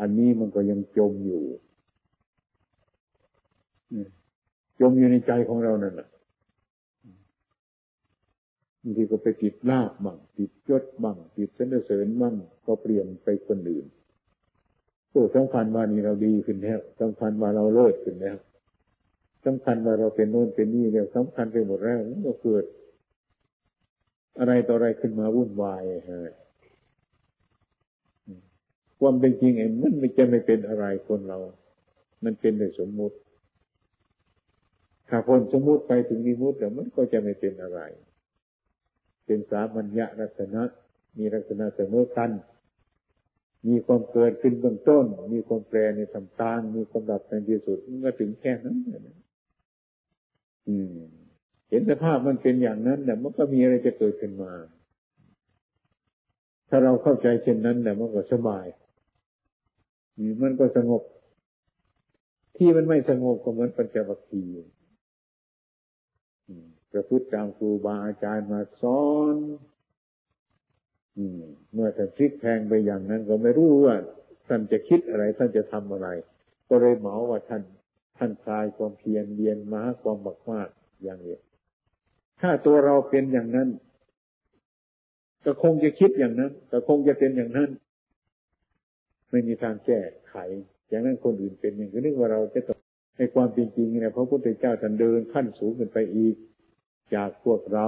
[0.00, 1.44] อันนี้มันก็ยังจมอยู่
[4.80, 6.08] จมอยู่ในใจของเรานั่นแหละ
[8.82, 12.34] บางทีก็ไปติดลาบบ้างติดยศบ้างติดเสนเสริญบ้าง
[12.66, 13.86] ก็เปลี่ยนไปคนอื่น
[15.12, 18.36] โอ้สำคัญว่านี่เราดีขึ้นแล้วสำคัญว่าเราเลิศขึ้นแล้ว
[19.44, 22.64] สำคัญว่าเราเป็นโน่นเป็นนี่แล้วสำคัญไปหมดแล้วมันก็เกิด
[24.38, 26.32] อะไรต่ออะไรขึ้นมาวุ่นวายฮะ
[28.98, 31.38] ความเป็นจริงเองมันไม่จะไม่เป็นอะไรคนเรา
[32.24, 33.16] มันเป็นแต่สมมุติ
[35.08, 37.80] ถ้าคนสมมุติไปถึงนิมุติแล้วมันก็จะไม่เป็นอะไร
[39.26, 40.62] เป็นสามัญญาลักษณะ
[41.18, 42.30] มีลักษณะเสมอกัน
[43.68, 45.04] มีความเกิดขึ้นเบื้องต้น
[45.34, 48.76] มีความแปรในทำตางมีความดับในที่สุดมันก็ถึงแค่นั้น
[50.68, 50.96] อืม
[51.68, 54.52] เห็นสภาพมันเป็นอย่างนั้นแต่ยมันก็มีอะไรจะเกิดขึ้นมา
[56.68, 58.66] ถ้าเราเข้าใจเช่นนั้นแต่ยมันก็สบาย
[60.42, 61.02] มันก็สงบ
[62.56, 64.54] ที่มันไม่สงบก็เหมือนปัญจวัคคีย์
[66.92, 69.02] ประพฤติตามครูบาอาจารย์มาสอ
[69.34, 69.36] น
[71.74, 73.96] เมื่อท่านพลิกแพงไปอย่างนั้น ก็ไม่รู้ว่า
[74.48, 76.08] ท่านจะคิดอะไร ท่านจะทำอะไร
[76.68, 77.62] ก็เลยเหมาว่าท่าน
[78.18, 80.68] ท่านคลายความเพียรเรียนมาความบักมาก
[81.02, 81.38] อย่างนี้
[82.40, 83.68] ถ้าตัวเราเป็นอย่างนั้น
[85.44, 87.70] ก็คงจะคิดอย่างนั้นก็คงจะเป็นอย่างนั้น
[89.30, 90.36] ไม่มีทางแก้ไข
[90.88, 92.78] อย่างนั้นคนอื่นเป็นอย่างนี้นึกว่าเราจะต้อง
[93.16, 96.34] ในความเป็นจริงเนี่ยพระพุทธเจ้าท่านเดินขั้นสูงขึ้นไปอีก
[97.14, 97.86] จากพวกเรา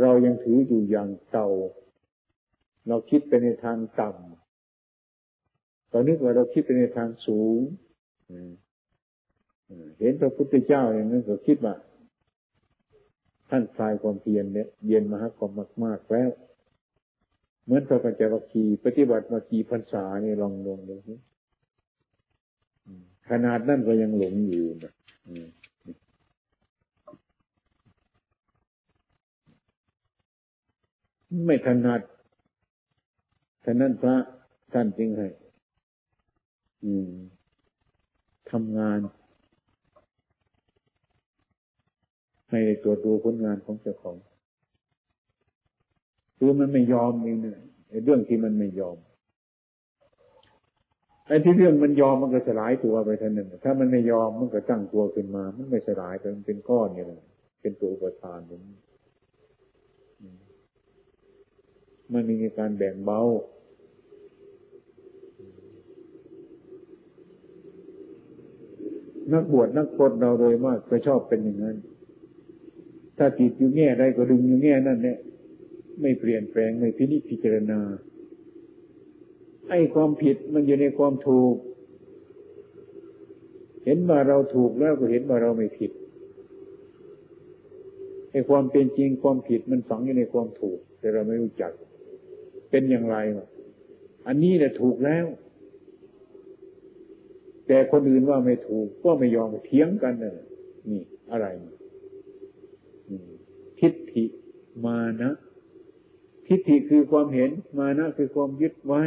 [0.00, 1.48] เรายังถืออยู่อย่างเก่า
[2.88, 7.60] เราคิดไปในทางต่ำตอนนึกว่าเราคิดไปในทางสูง
[9.98, 11.74] เห็นพระพุทธเจ้าอย่างนั้นก็คิดว่า
[13.50, 15.52] ท่านคลายความเพียรเนี่ยเย็นมาหาความ
[15.84, 16.30] มาก ๆ แล้ว
[17.64, 20.96] เหมือนพระปัญจวัคคีย์ปฏิบัติมากี่พรรษานี่ลองลงดู
[23.30, 24.92] ขนาดนั้นก็ยังหลงอยู่นะ
[31.46, 32.00] ไม่ถนัด
[33.64, 34.16] ฉะนั้นพระ
[34.72, 35.28] ท่านจึงให้
[38.50, 38.98] ทำงาน
[42.50, 44.16] ให้ตรวจดูผลงานของเจ้าของ
[46.36, 47.58] คือมันไม่ยอมเองเนี่ย
[48.04, 48.96] เรื่องที่มันไม่ยอม
[51.26, 57.06] ไอ้ที่เรื่องมันยอมมันก็สลายตัวไปทันหนึ่งถ้ามันไม่ยอมมันก็ตั้งตัวขึ้นมา มันไม่สลายแต่มันเป็นก้อนเนี่ย
[57.60, 58.81] เป็นตัวอุปทานอย่างนี้
[62.12, 63.20] มันมีการแบ่งเบา
[69.32, 71.76] นักบวชนักพจเราโดยมากก็ชอบเป็นอย่างนั้น
[73.18, 75.18] ถ้าจิตอยู่แง่ใดก็ดึงอยู่แง่นั่นเนี่ย
[76.00, 77.80] ไม่เปลี่ยนแปลงไม่พินิจพิจารณา
[79.68, 81.54] ไอ้ความผิดมันอยู่ในความถูก
[83.84, 85.90] เห็นว่าเราถูกแล้วก็เห็นว่าเราไม่ผิด
[88.30, 91.72] ไอ้ความเป็นจริงความผิดมันฝังอยู่ในความถูก แต่เราไม่รู้จัก
[92.72, 93.16] เป็นอย่างไร
[94.26, 95.26] อันนี้แหละถูกแล้ว
[97.66, 100.34] แต่คนอื่นว่าไม่ถูก ก็ไม่ยอมเถียงกันน่ะ
[100.90, 101.02] นี่
[101.32, 101.46] อะไร
[103.80, 104.24] ทิฏฐิ
[104.86, 105.30] มานะ
[106.46, 109.02] ทิฏฐิคือความเห็นมานะคือความยึดไว้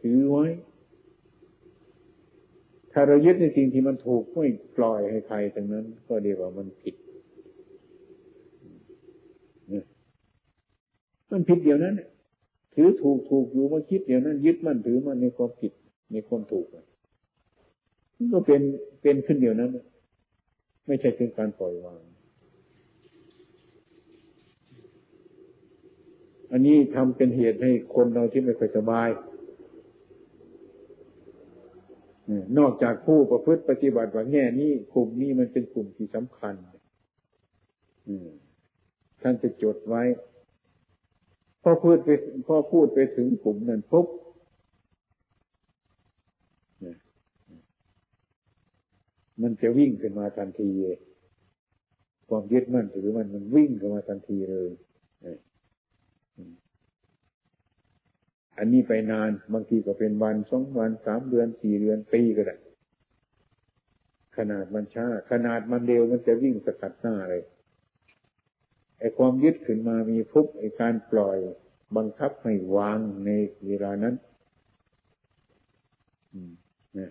[0.00, 0.46] ถือไว้
[2.92, 4.46] ถ้าเรายึดในสิ่งที่มันถูกไม่
[4.76, 6.94] ปล่อยให้ใครทั้งนั้น ก็เรียกว่ามันผิด
[11.30, 11.94] มันผิดเดียวนั้น
[12.76, 15.72] ถือถูกถูกอยู่มาคิดเดี๋ยวนั้น ยึดมั่นถือมั่นในความผิด
[16.12, 16.66] ในความถูก
[18.16, 18.60] มันก็เป็น
[19.02, 19.70] เป็นขึ้นเดียวนั้น
[20.86, 22.00] ไม่ใช่เป็นการปล่อยวาง
[26.52, 29.08] อันนี้ทำเป็นเหตุให้คนเราที่ไม่ค่อยสบาย
[32.58, 36.54] นอกจากผู้ประพฤติปฏิบัติว่าแง่นี้กลุ่มนี้มันเป็นกลุ่มที่สำคัญ
[39.22, 40.02] ท่านจะจดไว้
[41.68, 42.10] พอพูดไป
[42.46, 44.06] พอพูดไปถึงกลุ่มนั้นปุ๊บ
[49.42, 50.70] มันจะวิ่งขึ้นมาทันที
[52.28, 54.68] ความยึดมั่นถือมันมันวิ่งขึ้นมาทันทีเลย
[58.58, 62.56] อันนี้ไปนานบางทีก็เป็นวันสองวันสามเดือนสี่เดือนปีก็ได้
[64.36, 67.44] ขนาดมันช้า ขนาดมันเร็วมันจะวิ่งสกัดหน้าเลย
[68.98, 71.38] ไอ้ความยึดขึ้นมามีพุบไอ้การปล่อย
[71.96, 73.30] บังคับให้วางใน
[73.66, 74.14] เวลานั้น
[76.98, 77.10] นะ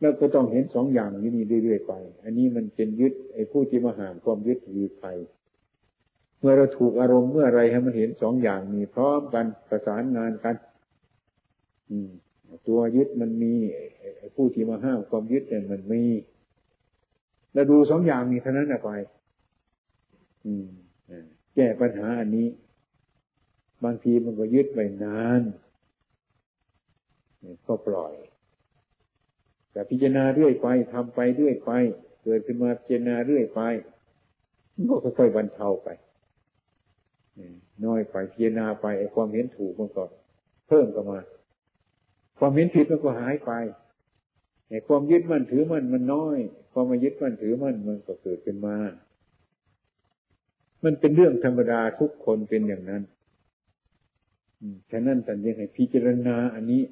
[0.00, 1.92] แล้วก็ต้องเห็นสองอย่างนี้นี่เรื่อยๆไป
[2.22, 5.08] อันนี้มันเป็นยึดไอ้ผู้ที่มาห่างความยึดคือใคร
[6.38, 10.56] เมื่อเราถูกอารมณ์เมื่อไรให้มันเห็นสองอย่างมีพร้อมกันประสานงานกัน
[11.90, 12.10] อืม
[12.68, 13.54] ตัวยึดมันมี
[14.18, 16.02] ไอ้ผู้ที่มาห้ามความยึดเนี่ยมันมี
[17.52, 18.90] แล้วดูสองอย่างนี้เท่านั้นไป
[21.54, 22.48] แก้ปัญหาอันนี้
[23.84, 25.42] บางทีมันก็ยึดไปนาน
[27.66, 28.14] ก็ปล่อย
[29.72, 31.70] แต่พิจารณาเรื่อยไปทำไปเรื่อยไป
[32.24, 33.60] เกิดขึ้นมาพิจารณาเรื่อยไป
[34.90, 35.88] ก็ค่อยๆบรรเทาไป
[37.84, 40.04] น้อยไปพิจารณาไปไอ้ความเห็นถูกมันก็
[40.68, 41.20] เพิ่มกันมา
[42.38, 43.52] ความเห็นผิดมันก็หายไป
[44.68, 46.38] ไอ้ความยึดมั่นถือมั่นมันน้อย
[46.72, 48.76] ความมายึดมั่นถือมั่นมันก็เกิดขึ้นมา
[50.84, 53.02] มันเป็นเรื่องธรรมดาทุกคนเป็นอย่างนั้น
[54.90, 56.82] ฉะนั้นท่านยังให้พิจารณาอันนี้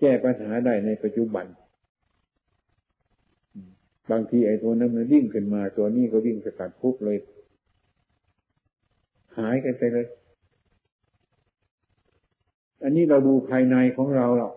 [0.00, 1.46] แก้ปัญหาได้ในปัจจุบัน
[4.10, 7.18] บางทีไอ้ตัวนั้นมันวิ่งขึ้นมา ตัวนี้ก็วิ่งสกัดพุกเลย
[9.38, 10.06] หายกันไปเลย
[12.82, 14.54] อันนี้เราดูภายในของเราหรอก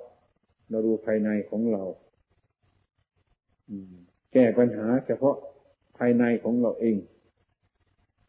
[0.69, 1.83] เราดูภายในของเรา
[4.33, 5.35] แก้ปัญหาเฉพาะ
[5.97, 6.97] ภายในของเราเอง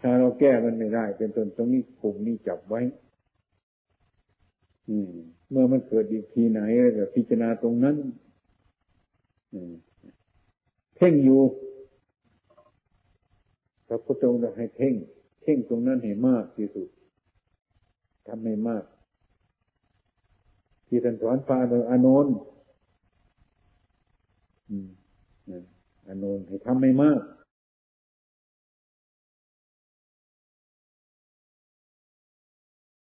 [0.01, 2.83] ถ้าเราแก้มันไม่ได้ เป็นต้นตรงนี้กลุ่มนี้จับไว้
[5.51, 6.61] เมื่อมันเกิดอีกทีไหน
[6.97, 7.97] ก็พิจารณาตรงนั้น
[10.97, 11.41] เพ่งอยู่
[13.87, 14.95] พระพุทธองค์ให้เพ่ง
[15.43, 16.89] เพ่งตรงนั้นให้มากที่สุด
[18.27, 18.85] ทำให้มาก
[20.87, 21.59] ที่ท่านสอนพระ
[21.91, 22.37] อานนท์
[26.07, 27.21] อานนให้ทำไม่มาก